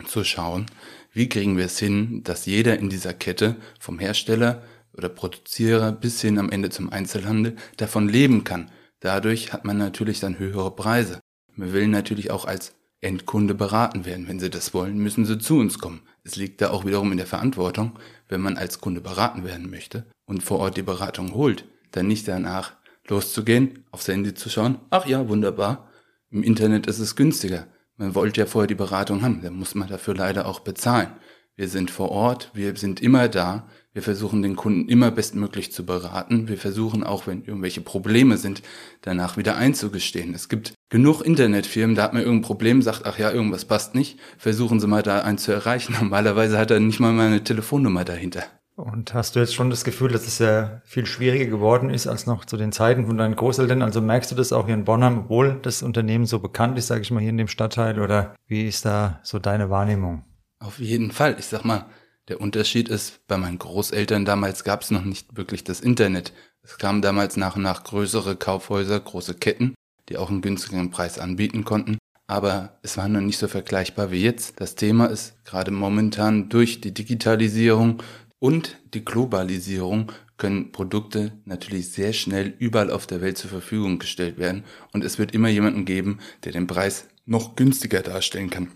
zu 0.07 0.25
schauen, 0.25 0.67
wie 1.13 1.29
kriegen 1.29 1.57
wir 1.57 1.65
es 1.65 1.79
hin, 1.79 2.23
dass 2.23 2.47
jeder 2.47 2.79
in 2.79 2.91
dieser 2.91 3.15
Kette 3.15 3.57
vom 3.81 3.99
Hersteller 3.99 4.63
oder 4.93 5.09
Produzierer 5.09 5.93
bis 5.93 6.21
hin 6.21 6.39
am 6.39 6.51
Ende 6.51 6.71
zum 6.71 6.91
Einzelhandel 6.91 7.57
davon 7.77 8.09
leben 8.09 8.45
kann. 8.45 8.71
Dadurch 9.01 9.53
hat 9.53 9.65
man 9.65 9.79
natürlich 9.79 10.21
dann 10.21 10.39
höhere 10.39 10.75
Preise. 10.75 11.21
Wir 11.57 11.73
will 11.73 11.89
natürlich 11.89 12.31
auch 12.31 12.45
als 12.45 12.75
Endkunde 13.01 13.55
beraten 13.55 14.05
werden. 14.05 14.29
Wenn 14.29 14.41
Sie 14.41 14.51
das 14.51 14.75
wollen, 14.75 14.99
müssen 14.99 15.25
Sie 15.25 15.39
zu 15.39 15.59
uns 15.59 15.79
kommen. 15.79 16.03
Es 16.25 16.37
liegt 16.37 16.61
da 16.61 16.71
auch 16.71 16.85
wiederum 16.85 17.13
in 17.13 17.19
der 17.19 17.27
Verantwortung, 17.27 17.99
wenn 18.29 18.41
man 18.41 18.57
als 18.57 18.81
Kunde 18.81 19.01
beraten 19.01 19.45
werden 19.45 19.71
möchte 19.71 20.07
und 20.25 20.43
vor 20.43 20.59
Ort 20.59 20.77
die 20.77 20.83
Beratung 20.83 21.35
holt, 21.35 21.65
dann 21.93 22.09
nicht 22.09 22.27
danach 22.27 22.73
loszugehen, 23.07 23.85
aufs 23.91 24.09
Handy 24.09 24.35
zu 24.35 24.51
schauen, 24.51 24.79
ach 24.91 25.07
ja, 25.07 25.29
wunderbar, 25.29 25.89
im 26.31 26.43
Internet 26.43 26.87
ist 26.87 26.99
es 26.99 27.17
günstiger. 27.17 27.69
Man 27.97 28.15
wollte 28.15 28.41
ja 28.41 28.47
vorher 28.47 28.67
die 28.67 28.75
Beratung 28.75 29.23
haben, 29.23 29.41
dann 29.43 29.55
muss 29.55 29.75
man 29.75 29.89
dafür 29.89 30.15
leider 30.15 30.47
auch 30.47 30.61
bezahlen. 30.61 31.13
Wir 31.55 31.69
sind 31.69 31.91
vor 31.91 32.11
Ort, 32.11 32.51
wir 32.53 32.77
sind 32.77 33.01
immer 33.01 33.29
da, 33.29 33.69
wir 33.97 34.03
versuchen 34.03 34.43
den 34.43 34.57
Kunden 34.57 34.91
immer 34.91 35.11
bestmöglich 35.11 35.73
zu 35.73 35.87
beraten. 35.87 36.49
Wir 36.49 36.59
versuchen 36.59 37.03
auch, 37.03 37.27
wenn 37.27 37.43
irgendwelche 37.47 37.81
Probleme 37.81 38.37
sind, 38.37 38.61
danach 39.01 39.39
wieder 39.39 39.57
einzugestehen. 39.57 40.35
Es 40.35 40.51
gibt 40.51 40.75
genug 40.91 41.23
Internetfirmen, 41.23 41.97
da 41.97 42.03
hat 42.03 42.13
man 42.13 42.21
irgendein 42.21 42.47
Problem, 42.47 42.83
sagt, 42.83 43.07
ach 43.07 43.19
ja, 43.19 43.31
irgendwas 43.31 43.65
passt 43.65 43.95
nicht, 43.95 44.19
versuchen 44.37 44.81
Sie 44.81 44.87
mal 44.87 45.03
da 45.03 45.21
einen 45.21 45.39
zu 45.39 45.51
erreichen. 45.51 45.97
Normalerweise 45.99 46.59
hat 46.59 46.71
er 46.71 46.79
nicht 46.79 47.01
mal 47.01 47.15
meine 47.15 47.43
Telefonnummer 47.43 48.05
dahinter. 48.05 48.45
Und 48.75 49.15
hast 49.15 49.35
du 49.35 49.41
jetzt 49.41 49.55
schon 49.55 49.71
das 49.71 49.83
Gefühl, 49.83 50.13
dass 50.13 50.27
es 50.27 50.41
ja 50.41 50.83
viel 50.85 51.07
schwieriger 51.07 51.47
geworden 51.47 51.89
ist 51.89 52.07
als 52.07 52.27
noch 52.27 52.45
zu 52.45 52.59
den 52.59 52.73
Zeiten 52.73 53.07
von 53.07 53.17
deinen 53.17 53.35
Großeltern? 53.35 53.81
Also 53.81 54.03
merkst 54.03 54.31
du 54.31 54.35
das 54.35 54.53
auch 54.53 54.67
hier 54.67 54.75
in 54.75 54.85
Bonn, 54.85 55.05
obwohl 55.05 55.59
das 55.63 55.83
Unternehmen 55.83 56.27
so 56.27 56.39
bekannt 56.39 56.77
ist, 56.77 56.89
sage 56.89 57.01
ich 57.01 57.11
mal, 57.11 57.21
hier 57.21 57.31
in 57.31 57.39
dem 57.39 57.49
Stadtteil? 57.49 57.99
Oder 57.99 58.35
wie 58.47 58.69
ist 58.69 58.85
da 58.85 59.21
so 59.23 59.39
deine 59.39 59.71
Wahrnehmung? 59.71 60.27
Auf 60.59 60.81
jeden 60.81 61.13
Fall. 61.13 61.37
Ich 61.39 61.47
sag 61.47 61.65
mal, 61.65 61.87
der 62.29 62.41
Unterschied 62.41 62.89
ist, 62.89 63.27
bei 63.27 63.37
meinen 63.37 63.59
Großeltern 63.59 64.25
damals 64.25 64.65
gab 64.65 64.83
es 64.83 64.91
noch 64.91 65.05
nicht 65.05 65.37
wirklich 65.37 65.65
das 65.65 65.81
Internet. 65.81 66.33
Es 66.63 66.79
kamen 66.79 67.03
damals 67.03 67.37
nach 67.37 67.57
und 67.57 67.63
nach 67.63 67.85
größere 67.85 68.37
Kaufhäuser, 68.37 68.99
große 68.99 69.35
Ketten, 69.35 69.75
die 70.09 70.17
auch 70.17 70.31
einen 70.31 70.43
günstigeren 70.43 70.91
Preis 70.91 71.19
anbieten 71.19 71.65
konnten. 71.65 71.99
Aber 72.27 72.79
es 72.83 72.97
war 72.97 73.09
noch 73.09 73.21
nicht 73.21 73.39
so 73.39 73.47
vergleichbar 73.47 74.11
wie 74.11 74.23
jetzt. 74.23 74.61
Das 74.61 74.75
Thema 74.75 75.07
ist 75.07 75.45
gerade 75.45 75.71
momentan 75.71 76.49
durch 76.49 76.81
die 76.81 76.93
Digitalisierung, 76.93 78.03
und 78.39 78.77
die 78.93 79.05
Globalisierung 79.05 80.13
können 80.37 80.71
Produkte 80.71 81.33
natürlich 81.47 81.91
sehr 81.93 82.13
schnell 82.13 82.55
überall 82.59 82.91
auf 82.91 83.07
der 83.07 83.23
Welt 83.23 83.39
zur 83.39 83.51
Verfügung 83.51 83.99
gestellt 83.99 84.37
werden 84.37 84.65
und 84.93 85.03
es 85.03 85.19
wird 85.19 85.33
immer 85.33 85.49
jemanden 85.49 85.87
geben, 85.87 86.19
der 86.45 86.53
den 86.53 86.67
Preis 86.67 87.09
noch 87.25 87.57
günstiger 87.57 88.03
darstellen 88.03 88.51
kann. 88.51 88.69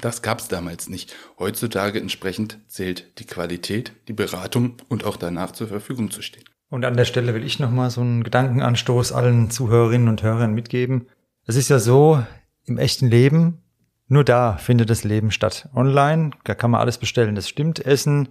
Das 0.00 0.22
gab 0.22 0.38
es 0.38 0.48
damals 0.48 0.88
nicht. 0.88 1.14
Heutzutage 1.38 2.00
entsprechend 2.00 2.58
zählt 2.68 3.18
die 3.18 3.26
Qualität, 3.26 3.92
die 4.08 4.12
Beratung 4.12 4.76
und 4.88 5.04
auch 5.04 5.16
danach 5.16 5.52
zur 5.52 5.68
Verfügung 5.68 6.10
zu 6.10 6.22
stehen. 6.22 6.44
Und 6.68 6.84
an 6.84 6.96
der 6.96 7.04
Stelle 7.04 7.34
will 7.34 7.44
ich 7.44 7.58
nochmal 7.58 7.90
so 7.90 8.00
einen 8.00 8.22
Gedankenanstoß 8.22 9.12
allen 9.12 9.50
Zuhörerinnen 9.50 10.08
und 10.08 10.22
Hörern 10.22 10.54
mitgeben. 10.54 11.08
Es 11.46 11.56
ist 11.56 11.68
ja 11.68 11.80
so, 11.80 12.22
im 12.66 12.78
echten 12.78 13.08
Leben, 13.08 13.62
nur 14.06 14.24
da 14.24 14.56
findet 14.56 14.90
das 14.90 15.04
Leben 15.04 15.30
statt. 15.30 15.68
Online, 15.74 16.30
da 16.44 16.54
kann 16.54 16.70
man 16.70 16.80
alles 16.80 16.98
bestellen. 16.98 17.34
Das 17.34 17.48
stimmt. 17.48 17.84
Essen, 17.84 18.28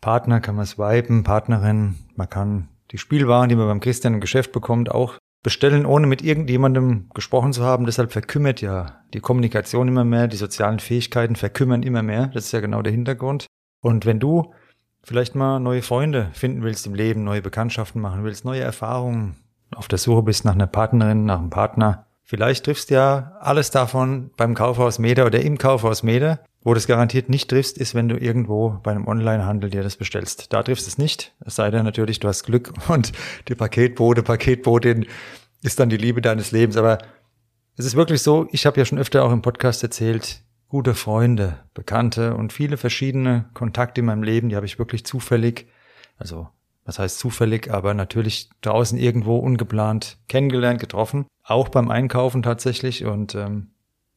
Partner 0.00 0.40
kann 0.40 0.56
man 0.56 0.66
swipen, 0.66 1.24
Partnerin, 1.24 1.96
man 2.14 2.28
kann 2.28 2.68
die 2.90 2.98
Spielwaren, 2.98 3.48
die 3.48 3.56
man 3.56 3.66
beim 3.66 3.80
Christian 3.80 4.14
im 4.14 4.20
Geschäft 4.20 4.52
bekommt, 4.52 4.90
auch 4.90 5.18
bestellen, 5.44 5.86
ohne 5.86 6.08
mit 6.08 6.22
irgendjemandem 6.22 7.10
gesprochen 7.14 7.52
zu 7.52 7.62
haben. 7.62 7.86
Deshalb 7.86 8.10
verkümmert 8.10 8.60
ja 8.60 9.02
die 9.12 9.20
Kommunikation 9.20 9.86
immer 9.86 10.02
mehr, 10.02 10.26
die 10.26 10.38
sozialen 10.38 10.80
Fähigkeiten 10.80 11.36
verkümmern 11.36 11.84
immer 11.84 12.02
mehr. 12.02 12.28
Das 12.34 12.46
ist 12.46 12.52
ja 12.52 12.60
genau 12.60 12.82
der 12.82 12.92
Hintergrund. 12.92 13.46
Und 13.80 14.06
wenn 14.06 14.18
du 14.18 14.52
vielleicht 15.04 15.34
mal 15.34 15.60
neue 15.60 15.82
Freunde 15.82 16.30
finden 16.32 16.62
willst 16.62 16.86
im 16.86 16.94
Leben, 16.94 17.22
neue 17.22 17.42
Bekanntschaften 17.42 18.00
machen 18.00 18.24
willst, 18.24 18.44
neue 18.44 18.62
Erfahrungen, 18.62 19.36
auf 19.76 19.86
der 19.86 19.98
Suche 19.98 20.22
bist 20.22 20.44
nach 20.46 20.54
einer 20.54 20.66
Partnerin, 20.66 21.26
nach 21.26 21.38
einem 21.38 21.50
Partner, 21.50 22.06
vielleicht 22.22 22.64
triffst 22.64 22.90
du 22.90 22.94
ja 22.94 23.32
alles 23.40 23.70
davon 23.70 24.30
beim 24.38 24.54
Kaufhaus 24.54 24.98
Meder 24.98 25.26
oder 25.26 25.40
im 25.40 25.58
Kaufhaus 25.58 26.02
Meder 26.02 26.40
wo 26.64 26.72
du 26.72 26.78
es 26.78 26.86
garantiert 26.86 27.28
nicht 27.28 27.50
triffst, 27.50 27.78
ist, 27.78 27.94
wenn 27.94 28.08
du 28.08 28.16
irgendwo 28.16 28.80
bei 28.82 28.90
einem 28.90 29.06
Online-Handel 29.06 29.70
dir 29.70 29.82
das 29.82 29.96
bestellst. 29.96 30.52
Da 30.52 30.62
triffst 30.62 30.88
es 30.88 30.98
nicht. 30.98 31.34
Es 31.44 31.56
sei 31.56 31.70
denn 31.70 31.84
natürlich, 31.84 32.20
du 32.20 32.28
hast 32.28 32.44
Glück 32.44 32.72
und 32.88 33.12
die 33.48 33.54
Paketbote, 33.54 34.22
Paketbotin 34.22 35.06
ist 35.62 35.78
dann 35.78 35.90
die 35.90 35.98
Liebe 35.98 36.22
deines 36.22 36.50
Lebens. 36.50 36.76
Aber 36.76 36.98
es 37.76 37.84
ist 37.84 37.96
wirklich 37.96 38.22
so, 38.22 38.48
ich 38.50 38.66
habe 38.66 38.78
ja 38.78 38.84
schon 38.86 38.98
öfter 38.98 39.24
auch 39.24 39.32
im 39.32 39.42
Podcast 39.42 39.82
erzählt, 39.82 40.42
gute 40.68 40.94
Freunde, 40.94 41.58
Bekannte 41.74 42.34
und 42.34 42.52
viele 42.52 42.78
verschiedene 42.78 43.44
Kontakte 43.52 44.00
in 44.00 44.06
meinem 44.06 44.22
Leben, 44.22 44.48
die 44.48 44.56
habe 44.56 44.66
ich 44.66 44.78
wirklich 44.78 45.04
zufällig, 45.04 45.68
also 46.16 46.48
was 46.84 46.98
heißt 46.98 47.18
zufällig, 47.18 47.70
aber 47.70 47.94
natürlich 47.94 48.50
draußen 48.60 48.98
irgendwo 48.98 49.36
ungeplant 49.36 50.18
kennengelernt, 50.28 50.80
getroffen. 50.80 51.26
Auch 51.42 51.68
beim 51.68 51.90
Einkaufen 51.90 52.42
tatsächlich. 52.42 53.04
Und 53.04 53.34
ähm, 53.34 53.73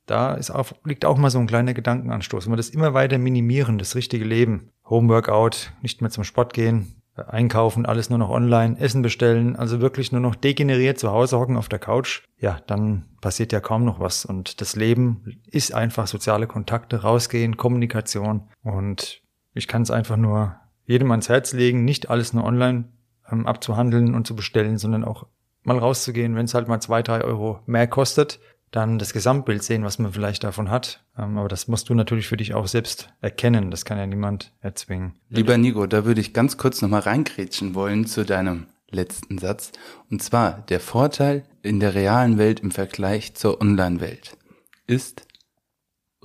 da 0.07 0.33
ist 0.33 0.51
auch, 0.51 0.71
liegt 0.83 1.05
auch 1.05 1.17
mal 1.17 1.29
so 1.29 1.39
ein 1.39 1.47
kleiner 1.47 1.73
Gedankenanstoß. 1.73 2.45
Wenn 2.45 2.53
wir 2.53 2.57
das 2.57 2.69
immer 2.69 2.93
weiter 2.93 3.17
minimieren, 3.17 3.77
das 3.77 3.95
richtige 3.95 4.25
Leben, 4.25 4.71
Homeworkout, 4.89 5.71
nicht 5.81 6.01
mehr 6.01 6.09
zum 6.09 6.23
Sport 6.23 6.53
gehen, 6.53 7.01
einkaufen, 7.15 7.85
alles 7.85 8.09
nur 8.09 8.19
noch 8.19 8.29
online, 8.29 8.79
Essen 8.79 9.01
bestellen, 9.01 9.55
also 9.55 9.81
wirklich 9.81 10.11
nur 10.11 10.21
noch 10.21 10.35
degeneriert 10.35 10.99
zu 10.99 11.11
Hause 11.11 11.37
hocken 11.37 11.57
auf 11.57 11.69
der 11.69 11.79
Couch, 11.79 12.23
ja, 12.39 12.59
dann 12.67 13.05
passiert 13.21 13.51
ja 13.51 13.59
kaum 13.59 13.85
noch 13.85 13.99
was. 13.99 14.25
Und 14.25 14.61
das 14.61 14.75
Leben 14.75 15.41
ist 15.47 15.73
einfach 15.73 16.07
soziale 16.07 16.47
Kontakte, 16.47 17.01
rausgehen, 17.01 17.57
Kommunikation. 17.57 18.49
Und 18.63 19.21
ich 19.53 19.67
kann 19.67 19.81
es 19.81 19.91
einfach 19.91 20.17
nur 20.17 20.55
jedem 20.85 21.11
ans 21.11 21.29
Herz 21.29 21.53
legen, 21.53 21.83
nicht 21.83 22.09
alles 22.09 22.33
nur 22.33 22.45
online 22.45 22.85
ähm, 23.29 23.45
abzuhandeln 23.45 24.15
und 24.15 24.25
zu 24.25 24.35
bestellen, 24.35 24.77
sondern 24.77 25.03
auch 25.03 25.27
mal 25.63 25.77
rauszugehen, 25.77 26.35
wenn 26.35 26.45
es 26.45 26.53
halt 26.53 26.69
mal 26.69 26.79
zwei, 26.79 27.01
drei 27.01 27.21
Euro 27.21 27.59
mehr 27.65 27.87
kostet, 27.87 28.39
dann 28.71 28.99
das 28.99 29.13
Gesamtbild 29.13 29.63
sehen, 29.63 29.83
was 29.83 29.99
man 29.99 30.13
vielleicht 30.13 30.43
davon 30.43 30.69
hat. 30.69 31.03
Ähm, 31.17 31.37
aber 31.37 31.47
das 31.47 31.67
musst 31.67 31.89
du 31.89 31.93
natürlich 31.93 32.27
für 32.27 32.37
dich 32.37 32.53
auch 32.53 32.67
selbst 32.67 33.09
erkennen. 33.21 33.71
Das 33.71 33.85
kann 33.85 33.97
ja 33.97 34.05
niemand 34.05 34.53
erzwingen. 34.59 35.13
Lieber 35.29 35.57
Nico, 35.57 35.85
da 35.87 36.05
würde 36.05 36.21
ich 36.21 36.33
ganz 36.33 36.57
kurz 36.57 36.81
nochmal 36.81 37.01
reingrätschen 37.01 37.75
wollen 37.75 38.05
zu 38.05 38.25
deinem 38.25 38.67
letzten 38.89 39.37
Satz. 39.37 39.71
Und 40.09 40.21
zwar 40.21 40.63
der 40.69 40.79
Vorteil 40.79 41.43
in 41.61 41.79
der 41.79 41.95
realen 41.95 42.37
Welt 42.37 42.59
im 42.59 42.71
Vergleich 42.71 43.35
zur 43.35 43.61
Online-Welt 43.61 44.37
ist, 44.85 45.27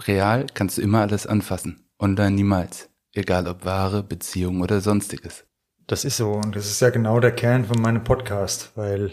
real 0.07 0.47
kannst 0.55 0.79
du 0.79 0.83
immer 0.83 1.01
alles 1.01 1.27
anfassen, 1.27 1.85
online 1.99 2.33
niemals. 2.33 2.89
Egal 3.15 3.47
ob 3.47 3.65
Ware, 3.65 4.03
Beziehung 4.03 4.63
oder 4.63 4.81
sonstiges. 4.81 5.45
Das 5.87 6.05
ist 6.05 6.17
so 6.17 6.33
und 6.33 6.57
das 6.57 6.67
ist 6.67 6.81
ja 6.81 6.89
genau 6.91 7.21
der 7.21 7.33
Kern 7.33 7.67
von 7.67 7.81
meinem 7.83 8.05
Podcast, 8.05 8.73
weil 8.75 9.11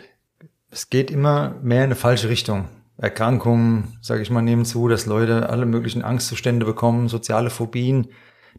es 0.72 0.90
geht 0.90 1.12
immer 1.12 1.56
mehr 1.62 1.80
in 1.80 1.86
eine 1.86 1.96
falsche 1.96 2.30
Richtung. 2.30 2.70
Erkrankungen, 3.02 3.98
sage 4.02 4.22
ich 4.22 4.30
mal, 4.30 4.42
nehmen 4.42 4.66
zu, 4.66 4.88
dass 4.88 5.06
Leute 5.06 5.50
alle 5.50 5.66
möglichen 5.66 6.04
Angstzustände 6.04 6.66
bekommen, 6.66 7.08
soziale 7.08 7.50
Phobien, 7.50 8.08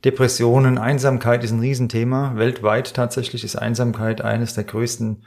Depressionen, 0.04 0.78
Einsamkeit 0.78 1.44
ist 1.44 1.50
ein 1.50 1.60
Riesenthema. 1.60 2.36
Weltweit 2.36 2.94
tatsächlich 2.94 3.44
ist 3.44 3.56
Einsamkeit 3.56 4.22
eines 4.22 4.54
der 4.54 4.64
größten 4.64 5.24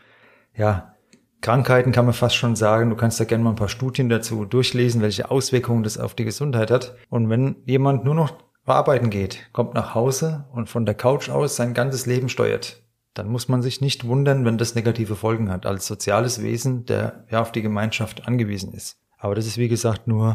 ja, 0.55 0.93
Krankheiten 1.41 1.91
kann 1.91 2.05
man 2.05 2.13
fast 2.13 2.35
schon 2.35 2.55
sagen. 2.55 2.89
Du 2.89 2.95
kannst 2.95 3.19
da 3.19 3.25
gerne 3.25 3.43
mal 3.43 3.51
ein 3.51 3.57
paar 3.57 3.67
Studien 3.67 4.07
dazu 4.09 4.45
durchlesen, 4.45 5.01
welche 5.01 5.29
Auswirkungen 5.29 5.83
das 5.83 5.97
auf 5.97 6.15
die 6.15 6.23
Gesundheit 6.23 6.71
hat. 6.71 6.95
Und 7.09 7.29
wenn 7.29 7.57
jemand 7.65 8.05
nur 8.05 8.15
noch 8.15 8.33
arbeiten 8.65 9.09
geht, 9.09 9.51
kommt 9.51 9.73
nach 9.73 9.93
Hause 9.93 10.45
und 10.53 10.69
von 10.69 10.85
der 10.85 10.95
Couch 10.95 11.29
aus 11.29 11.57
sein 11.57 11.73
ganzes 11.73 12.05
Leben 12.05 12.29
steuert, 12.29 12.81
dann 13.13 13.27
muss 13.27 13.49
man 13.49 13.61
sich 13.61 13.81
nicht 13.81 14.07
wundern, 14.07 14.45
wenn 14.45 14.57
das 14.57 14.73
negative 14.73 15.17
Folgen 15.17 15.51
hat, 15.51 15.65
als 15.65 15.85
soziales 15.85 16.41
Wesen, 16.41 16.85
der 16.85 17.25
ja 17.29 17.41
auf 17.41 17.51
die 17.51 17.61
Gemeinschaft 17.61 18.25
angewiesen 18.25 18.73
ist. 18.73 19.02
Aber 19.23 19.35
das 19.35 19.47
ist 19.47 19.57
wie 19.57 19.69
gesagt 19.69 20.05
nur 20.05 20.33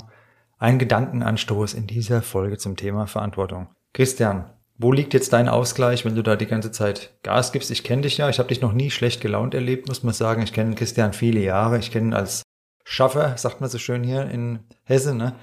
ein 0.57 0.79
Gedankenanstoß 0.79 1.75
in 1.75 1.87
dieser 1.87 2.23
Folge 2.23 2.57
zum 2.57 2.75
Thema 2.75 3.07
Verantwortung. 3.07 3.69
Christian, 3.93 4.47
wo 4.79 4.93
liegt 4.93 5.13
jetzt 5.13 5.35
dein 5.35 5.47
Ausgleich, 5.47 6.07
wenn 6.07 6.15
du 6.15 6.23
da 6.23 6.37
die 6.37 6.47
ganze 6.47 6.73
Zeit 6.73 7.13
Gas 7.23 7.53
gibst? 7.53 7.71
Ich 7.71 7.85
kenne 7.85 8.03
dich 8.03 8.17
ja, 8.17 8.31
ich 8.31 8.39
habe 8.39 8.49
dich 8.49 8.63
noch 8.63 8.73
nie 8.73 8.91
schlecht 8.91 9.21
gelaunt 9.21 9.53
erlebt, 9.53 9.89
muss 9.89 10.05
man 10.05 10.15
sagen. 10.15 10.41
Ich 10.43 10.55
kenne 10.55 10.75
Christian 10.75 11.13
viele 11.13 11.41
Jahre. 11.41 11.79
Ich 11.79 11.91
kenne 11.91 12.07
ihn 12.07 12.15
als 12.15 12.43
Schaffer, 12.83 13.37
sagt 13.37 13.61
man 13.61 13.69
so 13.69 13.77
schön 13.77 14.03
hier 14.03 14.25
in 14.31 14.61
Hesse, 14.85 15.15
ne? 15.15 15.35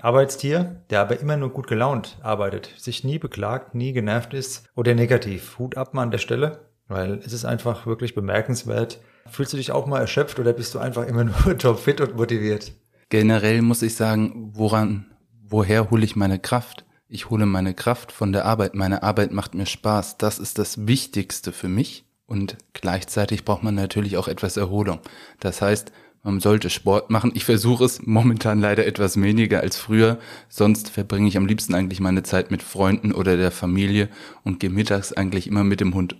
Arbeitstier, 0.00 0.82
der 0.90 1.00
aber 1.00 1.18
immer 1.18 1.38
nur 1.38 1.50
gut 1.50 1.68
gelaunt 1.68 2.18
arbeitet, 2.22 2.74
sich 2.76 3.04
nie 3.04 3.18
beklagt, 3.18 3.74
nie 3.74 3.94
genervt 3.94 4.34
ist 4.34 4.68
oder 4.74 4.94
negativ. 4.94 5.58
Hut 5.58 5.78
ab 5.78 5.94
mal 5.94 6.02
an 6.02 6.10
der 6.10 6.18
Stelle, 6.18 6.66
weil 6.88 7.14
es 7.24 7.32
ist 7.32 7.46
einfach 7.46 7.86
wirklich 7.86 8.14
bemerkenswert. 8.14 9.00
Fühlst 9.30 9.54
du 9.54 9.56
dich 9.56 9.72
auch 9.72 9.86
mal 9.86 10.00
erschöpft 10.00 10.38
oder 10.38 10.52
bist 10.52 10.74
du 10.74 10.78
einfach 10.78 11.06
immer 11.06 11.24
nur 11.24 11.56
topfit 11.58 12.02
und 12.02 12.16
motiviert? 12.16 12.72
Generell 13.12 13.60
muss 13.60 13.82
ich 13.82 13.94
sagen, 13.94 14.52
woran, 14.54 15.04
woher 15.46 15.90
hole 15.90 16.02
ich 16.02 16.16
meine 16.16 16.38
Kraft? 16.38 16.86
Ich 17.08 17.28
hole 17.28 17.44
meine 17.44 17.74
Kraft 17.74 18.10
von 18.10 18.32
der 18.32 18.46
Arbeit. 18.46 18.74
Meine 18.74 19.02
Arbeit 19.02 19.32
macht 19.32 19.54
mir 19.54 19.66
Spaß. 19.66 20.16
Das 20.16 20.38
ist 20.38 20.58
das 20.58 20.86
Wichtigste 20.86 21.52
für 21.52 21.68
mich. 21.68 22.06
Und 22.24 22.56
gleichzeitig 22.72 23.44
braucht 23.44 23.64
man 23.64 23.74
natürlich 23.74 24.16
auch 24.16 24.28
etwas 24.28 24.56
Erholung. 24.56 25.00
Das 25.40 25.60
heißt, 25.60 25.92
man 26.22 26.40
sollte 26.40 26.70
Sport 26.70 27.10
machen. 27.10 27.32
Ich 27.34 27.44
versuche 27.44 27.84
es 27.84 28.00
momentan 28.00 28.60
leider 28.60 28.86
etwas 28.86 29.20
weniger 29.20 29.60
als 29.60 29.76
früher. 29.76 30.18
Sonst 30.48 30.88
verbringe 30.88 31.28
ich 31.28 31.36
am 31.36 31.44
liebsten 31.44 31.74
eigentlich 31.74 32.00
meine 32.00 32.22
Zeit 32.22 32.50
mit 32.50 32.62
Freunden 32.62 33.12
oder 33.12 33.36
der 33.36 33.50
Familie 33.50 34.08
und 34.42 34.58
gehe 34.58 34.70
mittags 34.70 35.12
eigentlich 35.12 35.46
immer 35.46 35.64
mit 35.64 35.80
dem 35.80 35.92
Hund. 35.92 36.16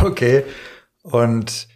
Okay. 0.00 0.44
Und 1.02 1.66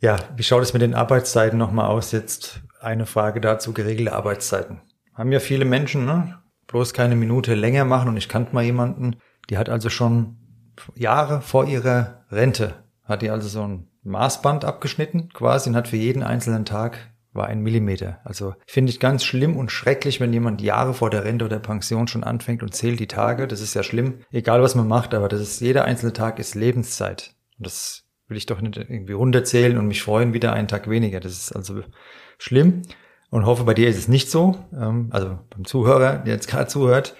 ja, 0.00 0.18
wie 0.34 0.42
schaut 0.42 0.64
es 0.64 0.72
mit 0.72 0.82
den 0.82 0.94
Arbeitszeiten 0.94 1.56
nochmal 1.56 1.86
aus? 1.86 2.10
Jetzt 2.10 2.62
eine 2.82 3.06
Frage 3.06 3.40
dazu, 3.40 3.72
geregelte 3.72 4.12
Arbeitszeiten. 4.12 4.80
Haben 5.14 5.32
ja 5.32 5.40
viele 5.40 5.64
Menschen, 5.64 6.04
ne? 6.04 6.38
Bloß 6.66 6.94
keine 6.94 7.16
Minute 7.16 7.54
länger 7.54 7.84
machen. 7.84 8.08
Und 8.08 8.16
ich 8.16 8.28
kannte 8.28 8.54
mal 8.54 8.64
jemanden, 8.64 9.16
die 9.50 9.58
hat 9.58 9.68
also 9.68 9.90
schon 9.90 10.38
Jahre 10.94 11.42
vor 11.42 11.66
ihrer 11.66 12.24
Rente, 12.30 12.74
hat 13.04 13.22
die 13.22 13.30
also 13.30 13.48
so 13.48 13.62
ein 13.66 13.88
Maßband 14.04 14.64
abgeschnitten 14.64 15.28
quasi 15.32 15.70
und 15.70 15.76
hat 15.76 15.88
für 15.88 15.96
jeden 15.96 16.22
einzelnen 16.22 16.64
Tag 16.64 17.12
war 17.32 17.46
ein 17.46 17.60
Millimeter. 17.60 18.20
Also 18.24 18.54
finde 18.66 18.90
ich 18.90 19.00
ganz 19.00 19.24
schlimm 19.24 19.56
und 19.56 19.70
schrecklich, 19.70 20.20
wenn 20.20 20.32
jemand 20.32 20.60
Jahre 20.60 20.92
vor 20.92 21.08
der 21.08 21.24
Rente 21.24 21.44
oder 21.46 21.58
Pension 21.58 22.06
schon 22.06 22.24
anfängt 22.24 22.62
und 22.62 22.74
zählt 22.74 23.00
die 23.00 23.06
Tage. 23.06 23.48
Das 23.48 23.60
ist 23.60 23.74
ja 23.74 23.82
schlimm, 23.82 24.20
egal 24.30 24.62
was 24.62 24.74
man 24.74 24.88
macht, 24.88 25.14
aber 25.14 25.28
das 25.28 25.40
ist 25.40 25.60
jeder 25.60 25.84
einzelne 25.84 26.12
Tag 26.12 26.38
ist 26.38 26.54
Lebenszeit. 26.54 27.34
Und 27.58 27.66
das 27.66 28.04
will 28.28 28.36
ich 28.36 28.46
doch 28.46 28.60
nicht 28.60 28.76
irgendwie 28.76 29.14
runterzählen 29.14 29.78
und 29.78 29.86
mich 29.86 30.02
freuen, 30.02 30.34
wieder 30.34 30.52
einen 30.52 30.68
Tag 30.68 30.90
weniger. 30.90 31.20
Das 31.20 31.32
ist 31.32 31.52
also 31.52 31.82
schlimm 32.42 32.82
und 33.30 33.46
hoffe, 33.46 33.64
bei 33.64 33.74
dir 33.74 33.88
ist 33.88 33.98
es 33.98 34.08
nicht 34.08 34.30
so. 34.30 34.58
Ähm, 34.72 35.08
also 35.10 35.38
beim 35.50 35.64
Zuhörer, 35.64 36.18
der 36.18 36.34
jetzt 36.34 36.48
gerade 36.48 36.66
zuhört. 36.66 37.14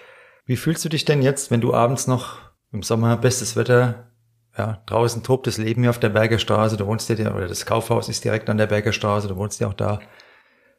Wie 0.45 0.57
fühlst 0.57 0.83
du 0.83 0.89
dich 0.89 1.05
denn 1.05 1.21
jetzt, 1.21 1.51
wenn 1.51 1.61
du 1.61 1.73
abends 1.73 2.07
noch 2.07 2.37
im 2.71 2.83
Sommer 2.83 3.15
bestes 3.17 3.55
Wetter 3.55 4.11
ja, 4.57 4.83
draußen 4.85 5.23
tobt 5.23 5.47
das 5.47 5.57
Leben 5.57 5.81
hier 5.81 5.89
auf 5.89 5.99
der 5.99 6.09
Bergerstraße, 6.09 6.77
du 6.77 6.85
wohnst 6.85 7.09
ja, 7.09 7.33
oder 7.33 7.47
das 7.47 7.65
Kaufhaus 7.65 8.07
ist 8.09 8.23
direkt 8.23 8.49
an 8.49 8.57
der 8.57 8.67
Bergerstraße, 8.67 9.27
du 9.27 9.35
wohnst 9.35 9.59
ja 9.59 9.67
auch 9.67 9.73
da. 9.73 9.99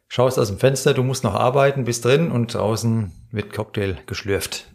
Schaust 0.07 0.39
aus 0.39 0.47
dem 0.47 0.59
Fenster, 0.59 0.93
du 0.93 1.03
musst 1.03 1.23
noch 1.23 1.33
arbeiten, 1.33 1.83
bist 1.83 2.05
drin 2.05 2.31
und 2.31 2.53
draußen 2.53 3.11
wird 3.31 3.51
Cocktail 3.51 3.97
geschlürft. 4.05 4.71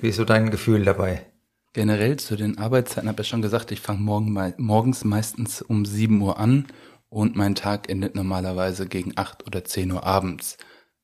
Wie 0.00 0.08
ist 0.08 0.16
so 0.16 0.24
dein 0.24 0.50
Gefühl 0.50 0.84
dabei? 0.84 1.26
Generell 1.72 2.16
zu 2.18 2.36
den 2.36 2.58
Arbeitszeiten 2.58 3.08
habe 3.08 3.22
ich 3.22 3.28
schon 3.28 3.42
gesagt, 3.42 3.72
ich 3.72 3.80
fange 3.80 4.00
morgen, 4.00 4.54
morgens 4.58 5.04
meistens 5.04 5.60
um 5.60 5.84
7 5.84 6.20
Uhr 6.20 6.38
an 6.38 6.66
und 7.14 7.36
mein 7.36 7.54
Tag 7.54 7.88
endet 7.88 8.16
normalerweise 8.16 8.88
gegen 8.88 9.12
8 9.14 9.46
oder 9.46 9.64
10 9.64 9.92
Uhr 9.92 10.04
abends. 10.04 10.58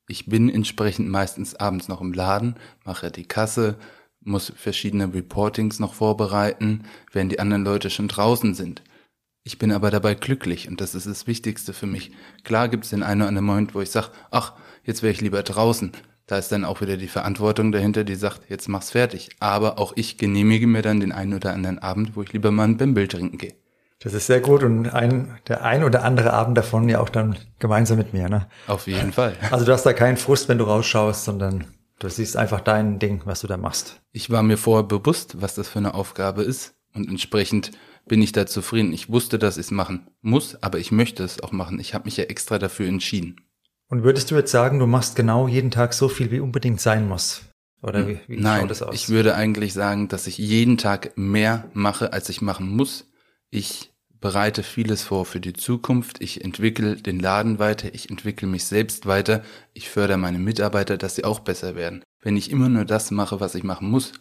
Ich 0.08 0.26
bin 0.26 0.50
entsprechend 0.50 1.08
meistens 1.08 1.54
abends 1.54 1.86
noch 1.86 2.00
im 2.00 2.12
Laden, 2.12 2.56
mache 2.84 3.12
die 3.12 3.26
Kasse, 3.26 3.78
muss 4.20 4.52
verschiedene 4.56 5.14
Reportings 5.14 5.78
noch 5.78 5.94
vorbereiten, 5.94 6.82
während 7.12 7.30
die 7.30 7.38
anderen 7.38 7.64
Leute 7.64 7.90
schon 7.90 8.08
draußen 8.08 8.54
sind. 8.54 8.82
Ich 9.44 9.58
bin 9.58 9.70
aber 9.70 9.92
dabei 9.92 10.16
glücklich 10.16 10.68
und 10.68 10.80
das 10.80 10.96
ist 10.96 11.06
das 11.06 11.28
Wichtigste 11.28 11.72
für 11.72 11.86
mich. 11.86 12.10
Klar 12.42 12.68
gibt 12.68 12.84
es 12.84 12.90
den 12.90 13.04
einen 13.04 13.22
oder 13.22 13.28
anderen 13.28 13.46
Moment, 13.46 13.74
wo 13.76 13.80
ich 13.80 13.90
sage, 13.90 14.10
ach, 14.32 14.54
jetzt 14.82 15.04
wäre 15.04 15.12
ich 15.12 15.20
lieber 15.20 15.44
draußen. 15.44 15.92
Da 16.26 16.38
ist 16.38 16.50
dann 16.50 16.64
auch 16.64 16.80
wieder 16.80 16.96
die 16.96 17.08
Verantwortung 17.08 17.70
dahinter, 17.70 18.02
die 18.02 18.16
sagt, 18.16 18.50
jetzt 18.50 18.68
mach's 18.68 18.90
fertig. 18.90 19.30
Aber 19.38 19.78
auch 19.78 19.92
ich 19.94 20.18
genehmige 20.18 20.66
mir 20.66 20.82
dann 20.82 20.98
den 20.98 21.12
einen 21.12 21.34
oder 21.34 21.52
anderen 21.52 21.78
Abend, 21.78 22.16
wo 22.16 22.22
ich 22.22 22.32
lieber 22.32 22.50
mal 22.50 22.64
ein 22.64 22.76
Bimbel 22.76 23.06
trinken 23.06 23.38
gehe. 23.38 23.59
Das 24.02 24.14
ist 24.14 24.26
sehr 24.26 24.40
gut 24.40 24.62
und 24.62 24.88
ein, 24.88 25.38
der 25.46 25.62
ein 25.62 25.84
oder 25.84 26.04
andere 26.04 26.32
Abend 26.32 26.56
davon 26.56 26.88
ja 26.88 27.00
auch 27.00 27.10
dann 27.10 27.36
gemeinsam 27.58 27.98
mit 27.98 28.14
mir, 28.14 28.28
ne? 28.28 28.46
Auf 28.66 28.86
jeden 28.86 29.12
Fall. 29.12 29.36
Also 29.50 29.64
du 29.66 29.72
hast 29.72 29.84
da 29.84 29.92
keinen 29.92 30.16
Frust, 30.16 30.48
wenn 30.48 30.58
du 30.58 30.64
rausschaust, 30.64 31.24
sondern 31.24 31.66
Du 32.00 32.08
siehst 32.08 32.34
einfach 32.38 32.62
dein 32.62 32.98
Ding, 32.98 33.20
was 33.26 33.42
du 33.42 33.46
da 33.46 33.58
machst. 33.58 34.00
Ich 34.10 34.30
war 34.30 34.42
mir 34.42 34.56
vorher 34.56 34.84
bewusst, 34.84 35.42
was 35.42 35.54
das 35.54 35.68
für 35.68 35.80
eine 35.80 35.92
Aufgabe 35.92 36.42
ist 36.42 36.74
und 36.94 37.06
entsprechend 37.10 37.72
bin 38.06 38.22
ich 38.22 38.32
da 38.32 38.46
zufrieden. 38.46 38.94
Ich 38.94 39.10
wusste, 39.10 39.38
dass 39.38 39.58
ich 39.58 39.66
es 39.66 39.70
machen 39.70 40.08
muss, 40.22 40.60
aber 40.62 40.78
ich 40.78 40.92
möchte 40.92 41.22
es 41.22 41.42
auch 41.42 41.52
machen. 41.52 41.78
Ich 41.78 41.92
habe 41.92 42.06
mich 42.06 42.16
ja 42.16 42.24
extra 42.24 42.58
dafür 42.58 42.88
entschieden. 42.88 43.36
Und 43.88 44.02
würdest 44.02 44.30
du 44.30 44.34
jetzt 44.36 44.50
sagen, 44.50 44.78
du 44.78 44.86
machst 44.86 45.14
genau 45.14 45.46
jeden 45.46 45.70
Tag 45.70 45.92
so 45.92 46.08
viel, 46.08 46.30
wie 46.30 46.40
unbedingt 46.40 46.80
sein 46.80 47.06
muss? 47.06 47.42
Oder 47.82 48.08
wie, 48.08 48.18
wie 48.28 48.38
Nein, 48.38 48.62
schaut 48.62 48.70
das 48.70 48.82
aus? 48.82 48.94
Ich 48.94 49.10
würde 49.10 49.34
eigentlich 49.34 49.74
sagen, 49.74 50.08
dass 50.08 50.26
ich 50.26 50.38
jeden 50.38 50.78
Tag 50.78 51.12
mehr 51.16 51.68
mache, 51.74 52.14
als 52.14 52.30
ich 52.30 52.40
machen 52.40 52.66
muss. 52.74 53.10
Ich 53.50 53.89
bereite 54.20 54.62
vieles 54.62 55.02
vor 55.02 55.24
für 55.24 55.40
die 55.40 55.52
Zukunft, 55.52 56.20
ich 56.20 56.44
entwickle 56.44 56.96
den 56.96 57.18
Laden 57.20 57.58
weiter, 57.58 57.94
ich 57.94 58.10
entwickle 58.10 58.48
mich 58.48 58.64
selbst 58.64 59.06
weiter, 59.06 59.42
ich 59.72 59.88
fördere 59.88 60.18
meine 60.18 60.38
Mitarbeiter, 60.38 60.96
dass 60.96 61.16
sie 61.16 61.24
auch 61.24 61.40
besser 61.40 61.74
werden. 61.74 62.02
Wenn 62.20 62.36
ich 62.36 62.50
immer 62.50 62.68
nur 62.68 62.84
das 62.84 63.10
mache, 63.10 63.40
was 63.40 63.54
ich 63.54 63.64
machen 63.64 63.90
muss, 63.90 64.12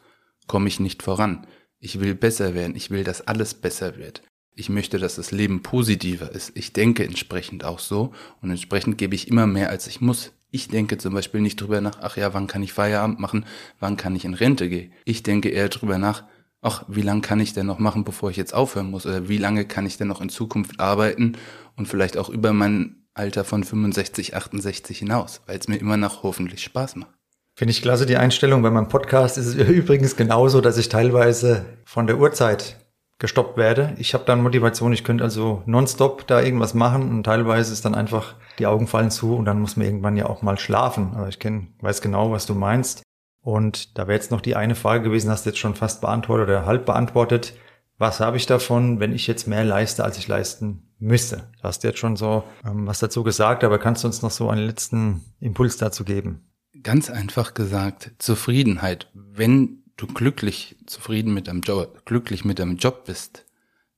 komme 0.47 0.67
ich 0.67 0.79
nicht 0.79 1.03
voran. 1.03 1.45
Ich 1.79 1.99
will 1.99 2.15
besser 2.15 2.53
werden, 2.53 2.75
ich 2.75 2.91
will, 2.91 3.03
dass 3.03 3.27
alles 3.27 3.53
besser 3.53 3.97
wird. 3.97 4.21
Ich 4.55 4.69
möchte, 4.69 4.99
dass 4.99 5.15
das 5.15 5.31
Leben 5.31 5.63
positiver 5.63 6.31
ist. 6.31 6.51
Ich 6.55 6.73
denke 6.73 7.05
entsprechend 7.05 7.63
auch 7.63 7.79
so 7.79 8.13
und 8.41 8.49
entsprechend 8.49 8.97
gebe 8.97 9.15
ich 9.15 9.27
immer 9.27 9.47
mehr, 9.47 9.69
als 9.69 9.87
ich 9.87 10.01
muss. 10.01 10.33
Ich 10.51 10.67
denke 10.67 10.97
zum 10.97 11.13
Beispiel 11.13 11.41
nicht 11.41 11.61
drüber 11.61 11.79
nach, 11.79 11.99
ach 12.01 12.17
ja, 12.17 12.33
wann 12.33 12.47
kann 12.47 12.63
ich 12.63 12.73
Feierabend 12.73 13.19
machen, 13.19 13.45
wann 13.79 13.97
kann 13.97 14.15
ich 14.15 14.25
in 14.25 14.33
Rente 14.33 14.67
gehen. 14.67 14.91
Ich 15.05 15.23
denke 15.23 15.49
eher 15.49 15.69
drüber 15.69 15.97
nach, 15.97 16.23
ach, 16.61 16.83
wie 16.87 17.01
lange 17.01 17.21
kann 17.21 17.39
ich 17.39 17.53
denn 17.53 17.65
noch 17.65 17.79
machen, 17.79 18.03
bevor 18.03 18.29
ich 18.29 18.37
jetzt 18.37 18.53
aufhören 18.53 18.91
muss? 18.91 19.05
Oder 19.05 19.29
wie 19.29 19.37
lange 19.37 19.65
kann 19.65 19.85
ich 19.85 19.97
denn 19.97 20.07
noch 20.07 20.21
in 20.21 20.29
Zukunft 20.29 20.79
arbeiten 20.79 21.37
und 21.75 21.87
vielleicht 21.87 22.17
auch 22.17 22.29
über 22.29 22.53
mein 22.53 23.07
Alter 23.13 23.43
von 23.43 23.63
65, 23.63 24.35
68 24.35 24.99
hinaus, 24.99 25.41
weil 25.45 25.57
es 25.57 25.67
mir 25.67 25.77
immer 25.77 25.97
noch 25.97 26.23
hoffentlich 26.23 26.63
Spaß 26.63 26.95
macht. 26.95 27.11
Finde 27.55 27.71
ich 27.71 27.81
klasse 27.81 28.05
die 28.05 28.15
Einstellung. 28.15 28.61
Bei 28.61 28.71
meinem 28.71 28.87
Podcast 28.87 29.37
ist 29.37 29.47
es 29.47 29.55
übrigens 29.69 30.15
genauso, 30.15 30.61
dass 30.61 30.77
ich 30.77 30.89
teilweise 30.89 31.65
von 31.83 32.07
der 32.07 32.17
Uhrzeit 32.17 32.77
gestoppt 33.19 33.57
werde. 33.57 33.93
Ich 33.97 34.13
habe 34.13 34.23
dann 34.23 34.41
Motivation, 34.41 34.93
ich 34.93 35.03
könnte 35.03 35.25
also 35.25 35.61
nonstop 35.65 36.25
da 36.25 36.41
irgendwas 36.41 36.73
machen 36.73 37.09
und 37.09 37.25
teilweise 37.25 37.73
ist 37.73 37.83
dann 37.83 37.95
einfach 37.95 38.35
die 38.59 38.65
Augen 38.65 38.87
fallen 38.87 39.11
zu 39.11 39.35
und 39.35 39.43
dann 39.43 39.59
muss 39.59 39.75
man 39.75 39.85
irgendwann 39.85 40.15
ja 40.15 40.27
auch 40.27 40.41
mal 40.41 40.57
schlafen. 40.57 41.11
Aber 41.15 41.27
ich 41.27 41.39
kenn, 41.39 41.73
weiß 41.81 42.01
genau, 42.01 42.31
was 42.31 42.45
du 42.45 42.55
meinst. 42.55 43.03
Und 43.41 43.97
da 43.97 44.07
wäre 44.07 44.17
jetzt 44.17 44.31
noch 44.31 44.41
die 44.41 44.55
eine 44.55 44.75
Frage 44.75 45.03
gewesen, 45.03 45.29
hast 45.29 45.45
du 45.45 45.49
jetzt 45.49 45.59
schon 45.59 45.75
fast 45.75 46.01
beantwortet 46.01 46.47
oder 46.47 46.65
halb 46.65 46.85
beantwortet. 46.85 47.53
Was 47.97 48.19
habe 48.19 48.37
ich 48.37 48.45
davon, 48.45 48.99
wenn 48.99 49.13
ich 49.13 49.27
jetzt 49.27 49.47
mehr 49.47 49.63
leiste, 49.63 50.03
als 50.03 50.17
ich 50.17 50.27
leisten 50.27 50.93
müsste? 50.99 51.49
Du 51.57 51.63
hast 51.63 51.83
jetzt 51.83 51.99
schon 51.99 52.15
so 52.15 52.43
ähm, 52.65 52.87
was 52.87 52.99
dazu 52.99 53.23
gesagt, 53.23 53.63
aber 53.63 53.79
kannst 53.79 54.03
du 54.03 54.07
uns 54.07 54.21
noch 54.21 54.31
so 54.31 54.49
einen 54.49 54.65
letzten 54.65 55.25
Impuls 55.39 55.77
dazu 55.77 56.03
geben? 56.03 56.49
Ganz 56.81 57.09
einfach 57.09 57.53
gesagt, 57.53 58.11
Zufriedenheit. 58.19 59.09
Wenn 59.13 59.83
du 59.97 60.07
glücklich, 60.07 60.77
zufrieden 60.85 61.33
mit 61.33 61.47
deinem 61.47 61.61
Job, 61.61 62.05
glücklich 62.05 62.45
mit 62.45 62.59
deinem 62.59 62.77
Job 62.77 63.05
bist, 63.05 63.45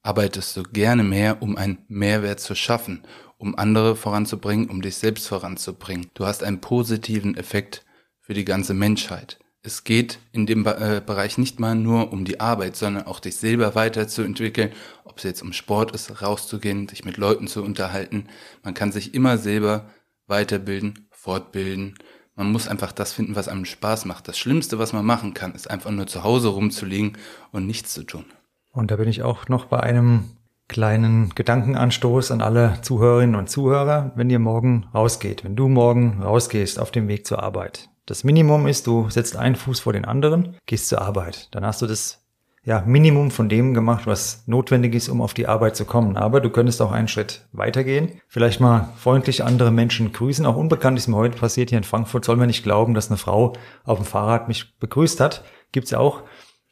arbeitest 0.01 0.57
du 0.57 0.63
gerne 0.63 1.03
mehr, 1.03 1.41
um 1.41 1.57
einen 1.57 1.79
Mehrwert 1.87 2.39
zu 2.39 2.55
schaffen, 2.55 3.03
um 3.37 3.55
andere 3.55 3.95
voranzubringen, 3.95 4.69
um 4.69 4.81
dich 4.81 4.95
selbst 4.95 5.27
voranzubringen. 5.27 6.09
Du 6.13 6.25
hast 6.25 6.43
einen 6.43 6.61
positiven 6.61 7.37
Effekt 7.37 7.85
für 8.21 8.33
die 8.33 8.45
ganze 8.45 8.73
Menschheit. 8.73 9.39
Es 9.63 9.83
geht 9.83 10.19
in 10.31 10.47
dem 10.47 10.65
äh, 10.65 11.01
Bereich 11.05 11.37
nicht 11.37 11.59
mal 11.59 11.75
nur 11.75 12.11
um 12.11 12.25
die 12.25 12.39
Arbeit, 12.39 12.75
sondern 12.75 13.05
auch 13.05 13.19
dich 13.19 13.35
selber 13.35 13.75
weiterzuentwickeln, 13.75 14.71
ob 15.03 15.17
es 15.17 15.23
jetzt 15.23 15.43
um 15.43 15.53
Sport 15.53 15.91
ist, 15.91 16.21
rauszugehen, 16.21 16.87
sich 16.87 17.05
mit 17.05 17.17
Leuten 17.17 17.47
zu 17.47 17.63
unterhalten. 17.63 18.27
Man 18.63 18.73
kann 18.73 18.91
sich 18.91 19.13
immer 19.13 19.37
selber 19.37 19.85
weiterbilden, 20.25 21.07
fortbilden. 21.11 21.95
Man 22.35 22.51
muss 22.51 22.67
einfach 22.67 22.91
das 22.91 23.13
finden, 23.13 23.35
was 23.35 23.47
einem 23.47 23.65
Spaß 23.65 24.05
macht. 24.05 24.27
Das 24.27 24.39
Schlimmste, 24.39 24.79
was 24.79 24.93
man 24.93 25.05
machen 25.05 25.35
kann, 25.35 25.53
ist 25.53 25.69
einfach 25.69 25.91
nur 25.91 26.07
zu 26.07 26.23
Hause 26.23 26.47
rumzuliegen 26.47 27.17
und 27.51 27.67
nichts 27.67 27.93
zu 27.93 28.03
tun. 28.03 28.25
Und 28.71 28.89
da 28.89 28.95
bin 28.95 29.09
ich 29.09 29.21
auch 29.21 29.47
noch 29.47 29.65
bei 29.65 29.81
einem 29.81 30.23
kleinen 30.69 31.29
Gedankenanstoß 31.35 32.31
an 32.31 32.41
alle 32.41 32.79
Zuhörerinnen 32.81 33.35
und 33.35 33.49
Zuhörer, 33.49 34.13
wenn 34.15 34.29
ihr 34.31 34.39
morgen 34.39 34.87
rausgeht, 34.95 35.43
wenn 35.43 35.55
du 35.55 35.67
morgen 35.67 36.23
rausgehst 36.23 36.79
auf 36.79 36.89
dem 36.89 37.07
Weg 37.09 37.27
zur 37.27 37.43
Arbeit. 37.43 37.90
Das 38.05 38.23
Minimum 38.23 38.67
ist, 38.67 38.87
du 38.87 39.09
setzt 39.09 39.35
einen 39.35 39.55
Fuß 39.55 39.79
vor 39.79 39.93
den 39.93 40.05
anderen, 40.05 40.57
gehst 40.65 40.87
zur 40.87 41.01
Arbeit. 41.01 41.47
Dann 41.51 41.65
hast 41.65 41.81
du 41.81 41.87
das 41.87 42.21
ja, 42.63 42.83
Minimum 42.85 43.31
von 43.31 43.49
dem 43.49 43.73
gemacht, 43.73 44.05
was 44.05 44.43
notwendig 44.45 44.93
ist, 44.93 45.09
um 45.09 45.21
auf 45.21 45.33
die 45.33 45.47
Arbeit 45.47 45.75
zu 45.75 45.85
kommen. 45.85 46.15
Aber 46.15 46.41
du 46.41 46.51
könntest 46.51 46.81
auch 46.81 46.91
einen 46.91 47.07
Schritt 47.07 47.47
weitergehen. 47.51 48.21
Vielleicht 48.27 48.59
mal 48.59 48.89
freundlich 48.97 49.43
andere 49.43 49.71
Menschen 49.71 50.13
grüßen. 50.13 50.45
Auch 50.45 50.55
unbekannt 50.55 50.97
ist 50.97 51.07
mir 51.07 51.15
heute 51.15 51.37
passiert 51.37 51.69
hier 51.69 51.79
in 51.79 51.83
Frankfurt. 51.83 52.23
Soll 52.23 52.35
man 52.35 52.47
nicht 52.47 52.63
glauben, 52.63 52.93
dass 52.93 53.09
eine 53.09 53.17
Frau 53.17 53.53
auf 53.83 53.97
dem 53.97 54.05
Fahrrad 54.05 54.47
mich 54.47 54.77
begrüßt 54.77 55.19
hat. 55.19 55.43
Gibt's 55.71 55.91
ja 55.91 55.97
auch. 55.97 56.23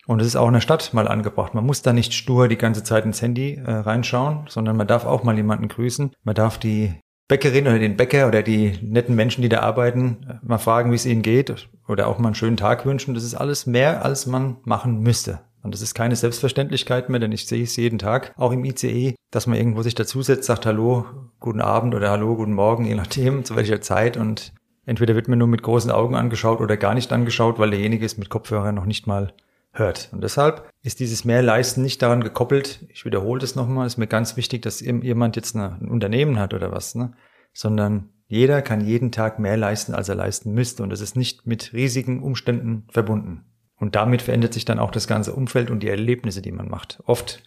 Und 0.06 0.22
es 0.22 0.28
ist 0.28 0.36
auch 0.36 0.48
in 0.48 0.54
der 0.54 0.62
Stadt 0.62 0.94
mal 0.94 1.08
angebracht. 1.08 1.54
Man 1.54 1.66
muss 1.66 1.82
da 1.82 1.94
nicht 1.94 2.14
stur 2.14 2.48
die 2.48 2.58
ganze 2.58 2.84
Zeit 2.84 3.06
ins 3.06 3.22
Handy 3.22 3.56
äh, 3.56 3.72
reinschauen, 3.72 4.46
sondern 4.48 4.78
man 4.78 4.88
darf 4.88 5.06
auch 5.06 5.24
mal 5.24 5.36
jemanden 5.36 5.68
grüßen. 5.68 6.16
Man 6.24 6.36
darf 6.36 6.58
die 6.58 6.96
Bäckerin 7.30 7.68
oder 7.68 7.78
den 7.78 7.96
Bäcker 7.96 8.28
oder 8.28 8.42
die 8.42 8.80
netten 8.82 9.16
Menschen, 9.16 9.44
die 9.44 9.50
da 9.50 9.60
arbeiten, 9.60 10.40
mal 10.42 10.58
fragen, 10.58 10.92
wie 10.92 10.96
es 10.96 11.06
ihnen 11.06 11.22
geht 11.22 11.70
oder 11.88 12.08
auch 12.08 12.18
mal 12.18 12.30
einen 12.30 12.36
schönen 12.36 12.58
Tag 12.58 12.88
wünschen. 12.88 13.14
Das 13.14 13.24
ist 13.24 13.36
alles 13.36 13.68
mehr, 13.68 14.04
als 14.04 14.26
man 14.26 14.58
machen 14.64 15.02
müsste. 15.02 15.40
Und 15.62 15.76
das 15.76 15.84
ist 15.84 15.94
keine 15.94 16.16
Selbstverständlichkeit 16.16 17.08
mehr, 17.10 17.20
denn 17.20 17.32
ich 17.32 17.46
sehe 17.46 17.64
es 17.64 17.76
jeden 17.76 18.00
Tag, 18.00 18.34
auch 18.36 18.52
im 18.52 18.66
ICE, 18.66 19.14
dass 19.30 19.46
man 19.46 19.58
irgendwo 19.58 19.84
sich 19.84 19.94
dazusetzt, 19.94 20.46
sagt 20.46 20.66
Hallo, 20.66 21.06
guten 21.40 21.62
Abend 21.62 21.94
oder 21.94 22.10
Hallo, 22.10 22.36
guten 22.36 22.54
Morgen, 22.54 22.86
je 22.86 22.96
nachdem, 22.96 23.46
zu 23.46 23.56
welcher 23.56 23.80
Zeit. 23.80 24.18
Und 24.18 24.54
entweder 24.88 25.14
wird 25.14 25.28
man 25.28 25.38
nur 25.38 25.48
mit 25.48 25.62
großen 25.62 25.92
Augen 25.92 26.16
angeschaut 26.16 26.62
oder 26.62 26.78
gar 26.78 26.96
nicht 26.96 27.14
angeschaut, 27.14 27.60
weil 27.60 27.70
derjenige 27.70 28.08
es 28.08 28.18
mit 28.18 28.30
Kopfhörer 28.30 28.72
noch 28.72 28.86
nicht 28.86 29.06
mal 29.06 29.34
hört. 29.80 30.10
Und 30.12 30.24
deshalb 30.24 30.70
ist 30.84 31.00
dieses 31.00 31.26
Mehrleisten 31.26 31.82
nicht 31.82 32.02
daran 32.02 32.24
gekoppelt, 32.24 32.86
ich 32.90 33.06
wiederhole 33.06 33.40
das 33.40 33.56
nochmal, 33.56 33.88
ist 33.88 33.98
mir 33.98 34.08
ganz 34.08 34.38
wichtig, 34.38 34.62
dass 34.62 34.82
jemand 34.82 35.36
jetzt 35.36 35.56
ein 35.56 35.90
Unternehmen 35.90 36.40
hat 36.40 36.54
oder 36.54 36.72
was, 36.72 36.96
ne? 36.96 37.14
sondern 37.54 38.10
jeder 38.28 38.62
kann 38.62 38.82
jeden 38.82 39.12
Tag 39.12 39.40
mehr 39.40 39.58
leisten, 39.58 39.96
als 39.96 40.08
er 40.08 40.16
leisten 40.16 40.54
müsste. 40.54 40.84
Und 40.84 40.92
das 40.92 41.02
ist 41.02 41.16
nicht 41.16 41.48
mit 41.48 41.74
riesigen 41.74 42.22
Umständen 42.22 42.86
verbunden. 42.92 43.46
Und 43.76 43.96
damit 43.96 44.22
verändert 44.22 44.54
sich 44.54 44.66
dann 44.66 44.78
auch 44.78 44.92
das 44.92 45.08
ganze 45.08 45.34
Umfeld 45.34 45.72
und 45.72 45.82
die 45.82 45.90
Erlebnisse, 45.90 46.42
die 46.42 46.52
man 46.52 46.70
macht. 46.70 47.02
Oft 47.06 47.42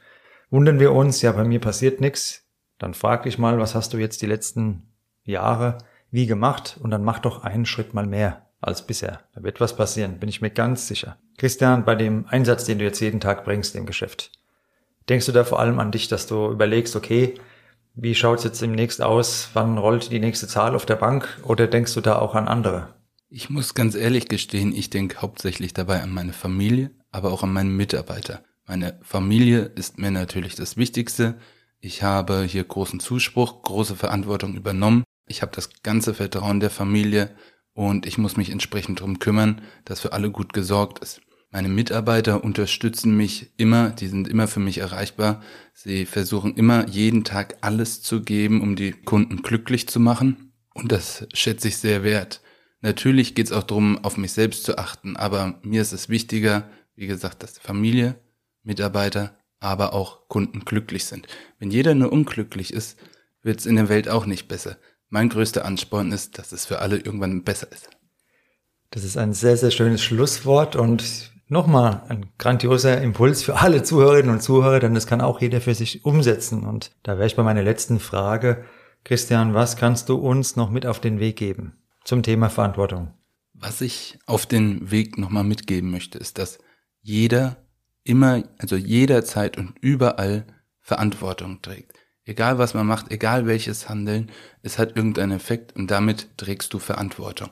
wundern 0.50 0.80
wir 0.80 0.92
uns, 0.92 1.22
ja, 1.22 1.30
bei 1.32 1.44
mir 1.44 1.60
passiert 1.60 2.00
nichts. 2.00 2.48
Dann 2.78 2.94
frag 2.94 3.22
dich 3.22 3.38
mal, 3.38 3.60
was 3.60 3.76
hast 3.76 3.92
du 3.92 3.98
jetzt 3.98 4.22
die 4.22 4.26
letzten 4.26 4.92
Jahre 5.22 5.78
wie 6.10 6.26
gemacht? 6.26 6.80
Und 6.82 6.90
dann 6.90 7.04
mach 7.04 7.20
doch 7.20 7.44
einen 7.44 7.64
Schritt 7.64 7.94
mal 7.94 8.06
mehr 8.06 8.48
als 8.62 8.86
bisher. 8.86 9.20
Da 9.34 9.42
wird 9.42 9.60
was 9.60 9.76
passieren, 9.76 10.18
bin 10.18 10.28
ich 10.28 10.40
mir 10.40 10.50
ganz 10.50 10.88
sicher. 10.88 11.18
Christian, 11.36 11.84
bei 11.84 11.94
dem 11.94 12.26
Einsatz, 12.28 12.64
den 12.64 12.78
du 12.78 12.84
jetzt 12.84 13.00
jeden 13.00 13.20
Tag 13.20 13.44
bringst 13.44 13.74
im 13.74 13.86
Geschäft, 13.86 14.30
denkst 15.08 15.26
du 15.26 15.32
da 15.32 15.44
vor 15.44 15.60
allem 15.60 15.78
an 15.78 15.90
dich, 15.90 16.08
dass 16.08 16.26
du 16.26 16.50
überlegst, 16.50 16.96
okay, 16.96 17.34
wie 17.94 18.14
schaut's 18.14 18.44
jetzt 18.44 18.62
demnächst 18.62 19.02
aus? 19.02 19.50
Wann 19.52 19.76
rollt 19.76 20.10
die 20.10 20.20
nächste 20.20 20.48
Zahl 20.48 20.74
auf 20.74 20.86
der 20.86 20.96
Bank? 20.96 21.28
Oder 21.42 21.66
denkst 21.66 21.92
du 21.94 22.00
da 22.00 22.18
auch 22.18 22.34
an 22.34 22.48
andere? 22.48 22.94
Ich 23.28 23.50
muss 23.50 23.74
ganz 23.74 23.94
ehrlich 23.94 24.28
gestehen, 24.28 24.74
ich 24.74 24.90
denke 24.90 25.20
hauptsächlich 25.20 25.74
dabei 25.74 26.02
an 26.02 26.10
meine 26.10 26.32
Familie, 26.32 26.90
aber 27.10 27.32
auch 27.32 27.42
an 27.42 27.52
meinen 27.52 27.76
Mitarbeiter. 27.76 28.42
Meine 28.66 28.98
Familie 29.02 29.60
ist 29.74 29.98
mir 29.98 30.10
natürlich 30.10 30.54
das 30.54 30.76
Wichtigste. 30.76 31.36
Ich 31.80 32.02
habe 32.02 32.42
hier 32.42 32.64
großen 32.64 33.00
Zuspruch, 33.00 33.62
große 33.62 33.96
Verantwortung 33.96 34.54
übernommen. 34.54 35.04
Ich 35.26 35.42
habe 35.42 35.52
das 35.54 35.82
ganze 35.82 36.14
Vertrauen 36.14 36.60
der 36.60 36.70
Familie 36.70 37.34
und 37.74 38.06
ich 38.06 38.18
muss 38.18 38.36
mich 38.36 38.50
entsprechend 38.50 39.00
darum 39.00 39.18
kümmern, 39.18 39.62
dass 39.84 40.00
für 40.00 40.12
alle 40.12 40.30
gut 40.30 40.52
gesorgt 40.52 40.98
ist. 41.00 41.20
Meine 41.50 41.68
Mitarbeiter 41.68 42.42
unterstützen 42.42 43.14
mich 43.16 43.52
immer, 43.58 43.90
die 43.90 44.08
sind 44.08 44.26
immer 44.26 44.48
für 44.48 44.60
mich 44.60 44.78
erreichbar. 44.78 45.42
Sie 45.74 46.06
versuchen 46.06 46.54
immer 46.54 46.88
jeden 46.88 47.24
Tag 47.24 47.58
alles 47.60 48.00
zu 48.00 48.22
geben, 48.22 48.62
um 48.62 48.74
die 48.74 48.92
Kunden 48.92 49.42
glücklich 49.42 49.86
zu 49.86 50.00
machen. 50.00 50.52
Und 50.72 50.92
das 50.92 51.26
schätze 51.34 51.68
ich 51.68 51.76
sehr 51.76 52.04
wert. 52.04 52.40
Natürlich 52.80 53.34
geht 53.34 53.46
es 53.46 53.52
auch 53.52 53.62
darum, 53.62 54.02
auf 54.02 54.16
mich 54.16 54.32
selbst 54.32 54.64
zu 54.64 54.78
achten, 54.78 55.16
aber 55.16 55.60
mir 55.62 55.82
ist 55.82 55.92
es 55.92 56.08
wichtiger, 56.08 56.68
wie 56.96 57.06
gesagt, 57.06 57.42
dass 57.42 57.58
Familie, 57.58 58.18
Mitarbeiter, 58.62 59.36
aber 59.60 59.92
auch 59.92 60.28
Kunden 60.28 60.64
glücklich 60.64 61.04
sind. 61.04 61.28
Wenn 61.58 61.70
jeder 61.70 61.94
nur 61.94 62.10
unglücklich 62.10 62.72
ist, 62.72 62.98
wird 63.42 63.60
es 63.60 63.66
in 63.66 63.76
der 63.76 63.88
Welt 63.88 64.08
auch 64.08 64.26
nicht 64.26 64.48
besser. 64.48 64.78
Mein 65.12 65.28
größter 65.28 65.64
Ansporn 65.64 66.10
ist, 66.10 66.38
dass 66.38 66.52
es 66.52 66.66
für 66.66 66.80
alle 66.80 66.96
irgendwann 66.96 67.44
besser 67.44 67.70
ist. 67.70 67.88
Das 68.90 69.04
ist 69.04 69.16
ein 69.16 69.32
sehr, 69.32 69.56
sehr 69.56 69.70
schönes 69.70 70.02
Schlusswort 70.02 70.74
und 70.74 71.32
nochmal 71.46 72.02
ein 72.08 72.26
grandioser 72.38 73.00
Impuls 73.00 73.42
für 73.42 73.60
alle 73.60 73.82
Zuhörerinnen 73.82 74.32
und 74.32 74.42
Zuhörer, 74.42 74.80
denn 74.80 74.94
das 74.94 75.06
kann 75.06 75.20
auch 75.20 75.40
jeder 75.40 75.60
für 75.60 75.74
sich 75.74 76.04
umsetzen. 76.04 76.64
Und 76.66 76.90
da 77.04 77.18
wäre 77.18 77.26
ich 77.26 77.36
bei 77.36 77.42
meiner 77.42 77.62
letzten 77.62 78.00
Frage. 78.00 78.64
Christian, 79.04 79.54
was 79.54 79.76
kannst 79.76 80.08
du 80.08 80.16
uns 80.16 80.56
noch 80.56 80.70
mit 80.70 80.86
auf 80.86 80.98
den 80.98 81.20
Weg 81.20 81.36
geben? 81.36 81.76
zum 82.04 82.22
Thema 82.22 82.50
Verantwortung. 82.50 83.14
Was 83.54 83.80
ich 83.80 84.18
auf 84.26 84.46
den 84.46 84.90
Weg 84.90 85.18
nochmal 85.18 85.44
mitgeben 85.44 85.90
möchte, 85.90 86.18
ist, 86.18 86.38
dass 86.38 86.58
jeder 87.00 87.56
immer, 88.04 88.42
also 88.58 88.76
jederzeit 88.76 89.56
und 89.56 89.74
überall 89.80 90.46
Verantwortung 90.80 91.62
trägt. 91.62 91.92
Egal 92.24 92.58
was 92.58 92.74
man 92.74 92.86
macht, 92.86 93.10
egal 93.10 93.46
welches 93.46 93.88
Handeln, 93.88 94.30
es 94.62 94.78
hat 94.78 94.96
irgendeinen 94.96 95.32
Effekt 95.32 95.74
und 95.74 95.90
damit 95.90 96.38
trägst 96.38 96.72
du 96.72 96.78
Verantwortung. 96.78 97.50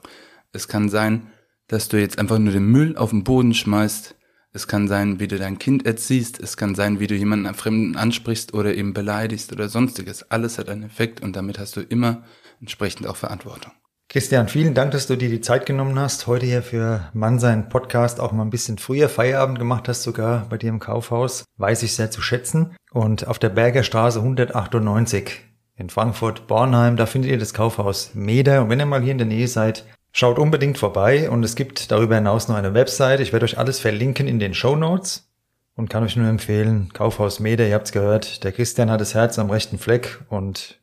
Es 0.52 0.68
kann 0.68 0.88
sein, 0.88 1.26
dass 1.66 1.88
du 1.88 2.00
jetzt 2.00 2.18
einfach 2.18 2.38
nur 2.38 2.52
den 2.52 2.66
Müll 2.66 2.96
auf 2.96 3.10
den 3.10 3.24
Boden 3.24 3.54
schmeißt. 3.54 4.14
Es 4.52 4.68
kann 4.68 4.88
sein, 4.88 5.20
wie 5.20 5.28
du 5.28 5.38
dein 5.38 5.58
Kind 5.58 5.86
erziehst. 5.86 6.40
Es 6.40 6.56
kann 6.56 6.74
sein, 6.74 7.00
wie 7.00 7.06
du 7.06 7.14
jemanden 7.14 7.52
Fremden 7.54 7.96
ansprichst 7.96 8.54
oder 8.54 8.74
eben 8.74 8.94
beleidigst 8.94 9.52
oder 9.52 9.68
sonstiges. 9.68 10.30
Alles 10.30 10.58
hat 10.58 10.68
einen 10.68 10.84
Effekt 10.84 11.20
und 11.20 11.34
damit 11.34 11.58
hast 11.58 11.76
du 11.76 11.80
immer 11.80 12.24
entsprechend 12.60 13.06
auch 13.06 13.16
Verantwortung. 13.16 13.72
Christian, 14.12 14.48
vielen 14.48 14.74
Dank, 14.74 14.90
dass 14.90 15.06
du 15.06 15.14
dir 15.14 15.28
die 15.28 15.40
Zeit 15.40 15.66
genommen 15.66 15.96
hast, 15.96 16.26
heute 16.26 16.44
hier 16.44 16.62
für 16.62 17.08
Mannsein 17.12 17.68
Podcast 17.68 18.18
auch 18.18 18.32
mal 18.32 18.42
ein 18.42 18.50
bisschen 18.50 18.76
früher 18.76 19.08
Feierabend 19.08 19.60
gemacht 19.60 19.86
hast, 19.86 20.02
sogar 20.02 20.48
bei 20.50 20.58
dir 20.58 20.70
im 20.70 20.80
Kaufhaus. 20.80 21.44
Weiß 21.58 21.84
ich 21.84 21.94
sehr 21.94 22.10
zu 22.10 22.20
schätzen. 22.20 22.74
Und 22.90 23.28
auf 23.28 23.38
der 23.38 23.50
Berger 23.50 23.84
Straße 23.84 24.18
198 24.18 25.30
in 25.76 25.90
Frankfurt-Bornheim, 25.90 26.96
da 26.96 27.06
findet 27.06 27.30
ihr 27.30 27.38
das 27.38 27.54
Kaufhaus 27.54 28.10
Meder. 28.14 28.62
Und 28.62 28.70
wenn 28.70 28.80
ihr 28.80 28.86
mal 28.86 29.00
hier 29.00 29.12
in 29.12 29.18
der 29.18 29.28
Nähe 29.28 29.46
seid, 29.46 29.86
schaut 30.10 30.40
unbedingt 30.40 30.78
vorbei. 30.78 31.30
Und 31.30 31.44
es 31.44 31.54
gibt 31.54 31.92
darüber 31.92 32.16
hinaus 32.16 32.48
noch 32.48 32.56
eine 32.56 32.74
Website. 32.74 33.20
Ich 33.20 33.32
werde 33.32 33.44
euch 33.44 33.58
alles 33.58 33.78
verlinken 33.78 34.26
in 34.26 34.40
den 34.40 34.54
Show 34.54 34.74
Notes 34.74 35.30
und 35.76 35.88
kann 35.88 36.02
euch 36.02 36.16
nur 36.16 36.26
empfehlen, 36.26 36.90
Kaufhaus 36.94 37.38
Meder, 37.38 37.64
ihr 37.64 37.76
habt's 37.76 37.92
gehört, 37.92 38.42
der 38.42 38.50
Christian 38.50 38.90
hat 38.90 39.00
das 39.00 39.14
Herz 39.14 39.38
am 39.38 39.50
rechten 39.50 39.78
Fleck 39.78 40.18
und 40.28 40.80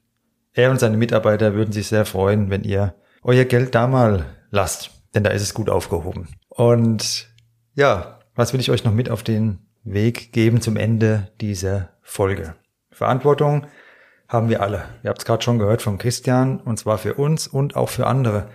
er 0.53 0.71
und 0.71 0.79
seine 0.79 0.95
Mitarbeiter 0.95 1.55
würden 1.55 1.73
sich 1.73 1.87
sehr 1.87 2.05
freuen, 2.05 2.49
wenn 2.49 2.63
ihr 2.63 2.95
euer 3.23 3.45
Geld 3.45 3.75
da 3.75 3.87
mal 3.87 4.25
lasst, 4.51 4.91
denn 5.13 5.23
da 5.23 5.31
ist 5.31 5.41
es 5.41 5.53
gut 5.53 5.69
aufgehoben. 5.69 6.27
Und 6.49 7.29
ja, 7.75 8.19
was 8.35 8.53
will 8.53 8.59
ich 8.59 8.71
euch 8.71 8.83
noch 8.83 8.93
mit 8.93 9.09
auf 9.09 9.23
den 9.23 9.59
Weg 9.83 10.31
geben 10.31 10.61
zum 10.61 10.77
Ende 10.77 11.31
dieser 11.41 11.89
Folge? 12.01 12.55
Verantwortung 12.91 13.67
haben 14.27 14.49
wir 14.49 14.61
alle. 14.61 14.85
Ihr 15.03 15.09
habt 15.09 15.19
es 15.19 15.25
gerade 15.25 15.43
schon 15.43 15.59
gehört 15.59 15.81
von 15.81 15.97
Christian, 15.97 16.59
und 16.59 16.77
zwar 16.77 16.97
für 16.97 17.13
uns 17.13 17.47
und 17.47 17.75
auch 17.75 17.89
für 17.89 18.07
andere. 18.07 18.49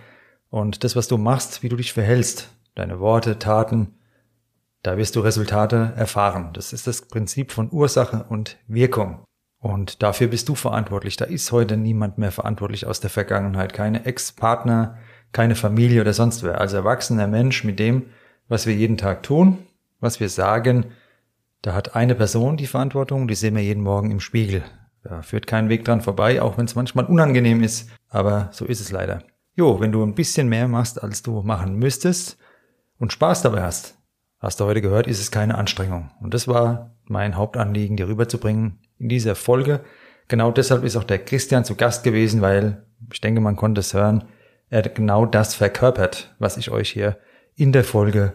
Und 0.49 0.83
das, 0.83 0.95
was 0.95 1.07
du 1.07 1.17
machst, 1.17 1.63
wie 1.63 1.69
du 1.69 1.75
dich 1.75 1.93
verhältst, 1.93 2.49
deine 2.75 2.99
Worte, 2.99 3.39
Taten, 3.39 3.95
da 4.83 4.97
wirst 4.97 5.15
du 5.15 5.21
Resultate 5.21 5.93
erfahren. 5.95 6.51
Das 6.53 6.73
ist 6.73 6.87
das 6.87 7.03
Prinzip 7.03 7.51
von 7.51 7.71
Ursache 7.71 8.25
und 8.29 8.57
Wirkung. 8.67 9.23
Und 9.63 10.03
dafür 10.03 10.27
bist 10.27 10.49
du 10.49 10.55
verantwortlich. 10.55 11.15
Da 11.15 11.23
ist 11.23 11.53
heute 11.53 11.77
niemand 11.77 12.17
mehr 12.17 12.33
verantwortlich 12.33 12.85
aus 12.85 12.99
der 12.99 13.09
Vergangenheit. 13.09 13.71
Keine 13.71 14.05
Ex-Partner, 14.05 14.97
keine 15.31 15.55
Familie 15.55 16.01
oder 16.01 16.11
sonst 16.11 16.43
wer. 16.43 16.59
Als 16.59 16.73
erwachsener 16.73 17.27
Mensch 17.27 17.63
mit 17.63 17.79
dem, 17.79 18.07
was 18.49 18.67
wir 18.67 18.75
jeden 18.75 18.97
Tag 18.97 19.23
tun, 19.23 19.59
was 20.01 20.19
wir 20.19 20.27
sagen, 20.27 20.87
da 21.61 21.73
hat 21.73 21.95
eine 21.95 22.13
Person 22.13 22.57
die 22.57 22.67
Verantwortung, 22.67 23.29
die 23.29 23.35
sehen 23.35 23.55
wir 23.55 23.63
jeden 23.63 23.83
Morgen 23.83 24.11
im 24.11 24.19
Spiegel. 24.19 24.65
Da 25.01 25.21
führt 25.21 25.47
kein 25.47 25.69
Weg 25.69 25.85
dran 25.85 26.01
vorbei, 26.01 26.41
auch 26.41 26.57
wenn 26.57 26.65
es 26.65 26.75
manchmal 26.75 27.05
unangenehm 27.05 27.63
ist. 27.63 27.89
Aber 28.09 28.49
so 28.51 28.65
ist 28.65 28.81
es 28.81 28.91
leider. 28.91 29.23
Jo, 29.55 29.79
wenn 29.79 29.93
du 29.93 30.03
ein 30.03 30.13
bisschen 30.13 30.49
mehr 30.49 30.67
machst, 30.67 31.01
als 31.01 31.23
du 31.23 31.41
machen 31.41 31.75
müsstest 31.75 32.37
und 32.99 33.13
Spaß 33.13 33.43
dabei 33.43 33.63
hast, 33.63 33.97
hast 34.39 34.59
du 34.59 34.65
heute 34.65 34.81
gehört, 34.81 35.07
ist 35.07 35.21
es 35.21 35.31
keine 35.31 35.57
Anstrengung. 35.57 36.11
Und 36.19 36.33
das 36.33 36.49
war 36.49 36.97
mein 37.05 37.37
Hauptanliegen, 37.37 37.95
dir 37.95 38.09
rüberzubringen 38.09 38.79
in 39.03 39.09
dieser 39.09 39.35
Folge. 39.35 39.81
Genau 40.29 40.51
deshalb 40.51 40.83
ist 40.83 40.95
auch 40.95 41.03
der 41.03 41.19
Christian 41.19 41.65
zu 41.65 41.75
Gast 41.75 42.03
gewesen, 42.03 42.41
weil 42.41 42.83
ich 43.11 43.21
denke, 43.21 43.41
man 43.41 43.57
konnte 43.57 43.81
es 43.81 43.93
hören. 43.93 44.23
Er 44.69 44.79
hat 44.79 44.95
genau 44.95 45.25
das 45.25 45.53
verkörpert, 45.53 46.33
was 46.39 46.57
ich 46.57 46.71
euch 46.71 46.89
hier 46.89 47.17
in 47.55 47.71
der 47.71 47.83
Folge 47.83 48.33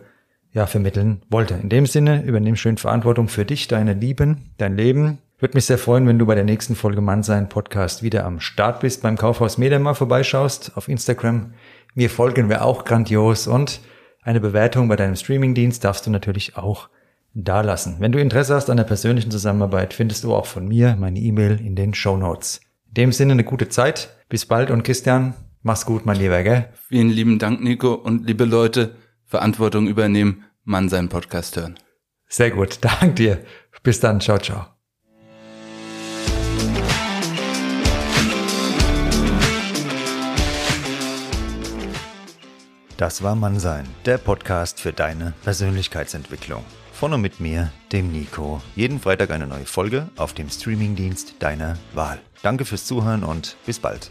ja 0.52 0.66
vermitteln 0.66 1.22
wollte. 1.30 1.54
In 1.54 1.70
dem 1.70 1.86
Sinne, 1.86 2.22
übernimm 2.22 2.54
schön 2.54 2.76
Verantwortung 2.76 3.28
für 3.28 3.44
dich, 3.44 3.66
deine 3.66 3.94
Lieben, 3.94 4.52
dein 4.58 4.76
Leben. 4.76 5.18
Würde 5.38 5.56
mich 5.56 5.64
sehr 5.64 5.78
freuen, 5.78 6.06
wenn 6.06 6.18
du 6.18 6.26
bei 6.26 6.34
der 6.34 6.44
nächsten 6.44 6.74
Folge 6.74 7.00
Mannsein 7.00 7.48
Podcast 7.48 8.02
wieder 8.02 8.24
am 8.24 8.40
Start 8.40 8.80
bist, 8.80 9.02
beim 9.02 9.16
Kaufhaus 9.16 9.56
Media 9.56 9.78
mal 9.78 9.94
vorbeischaust 9.94 10.76
auf 10.76 10.88
Instagram. 10.88 11.54
Mir 11.94 12.10
folgen 12.10 12.48
wir 12.48 12.64
auch 12.64 12.84
grandios 12.84 13.46
und 13.46 13.80
eine 14.22 14.40
Bewertung 14.40 14.88
bei 14.88 14.96
deinem 14.96 15.16
Streamingdienst 15.16 15.82
darfst 15.82 16.06
du 16.06 16.10
natürlich 16.10 16.56
auch 16.56 16.88
dalassen. 17.34 17.96
Wenn 17.98 18.12
du 18.12 18.20
Interesse 18.20 18.54
hast 18.54 18.70
an 18.70 18.76
der 18.76 18.84
persönlichen 18.84 19.30
Zusammenarbeit, 19.30 19.94
findest 19.94 20.24
du 20.24 20.34
auch 20.34 20.46
von 20.46 20.66
mir 20.66 20.96
meine 20.96 21.18
E-Mail 21.18 21.60
in 21.60 21.76
den 21.76 21.94
Show 21.94 22.16
Notes. 22.16 22.60
In 22.88 22.94
dem 22.94 23.12
Sinne 23.12 23.32
eine 23.32 23.44
gute 23.44 23.68
Zeit. 23.68 24.16
Bis 24.28 24.46
bald 24.46 24.70
und 24.70 24.82
Christian, 24.82 25.34
mach's 25.62 25.86
gut, 25.86 26.04
mein 26.04 26.18
Lieber, 26.18 26.42
gell? 26.42 26.68
Vielen 26.88 27.08
lieben 27.08 27.38
Dank, 27.38 27.62
Nico. 27.62 27.94
Und 27.94 28.26
liebe 28.26 28.44
Leute, 28.44 28.96
Verantwortung 29.24 29.86
übernehmen, 29.86 30.44
Mann 30.64 30.88
seinen 30.88 31.08
Podcast 31.08 31.56
hören. 31.56 31.78
Sehr 32.28 32.50
gut, 32.50 32.78
danke 32.80 33.14
dir. 33.14 33.38
Bis 33.82 34.00
dann, 34.00 34.20
ciao, 34.20 34.38
ciao. 34.38 34.66
Das 42.98 43.22
war 43.22 43.36
Mannsein, 43.36 43.86
der 44.06 44.18
Podcast 44.18 44.80
für 44.80 44.92
deine 44.92 45.32
Persönlichkeitsentwicklung. 45.44 46.64
Von 46.98 47.14
und 47.14 47.20
mit 47.20 47.38
mir, 47.38 47.70
dem 47.92 48.10
Nico. 48.10 48.60
Jeden 48.74 48.98
Freitag 48.98 49.30
eine 49.30 49.46
neue 49.46 49.66
Folge 49.66 50.08
auf 50.16 50.34
dem 50.34 50.50
Streamingdienst 50.50 51.36
deiner 51.38 51.78
Wahl. 51.94 52.18
Danke 52.42 52.64
fürs 52.64 52.86
Zuhören 52.86 53.22
und 53.22 53.56
bis 53.64 53.78
bald. 53.78 54.10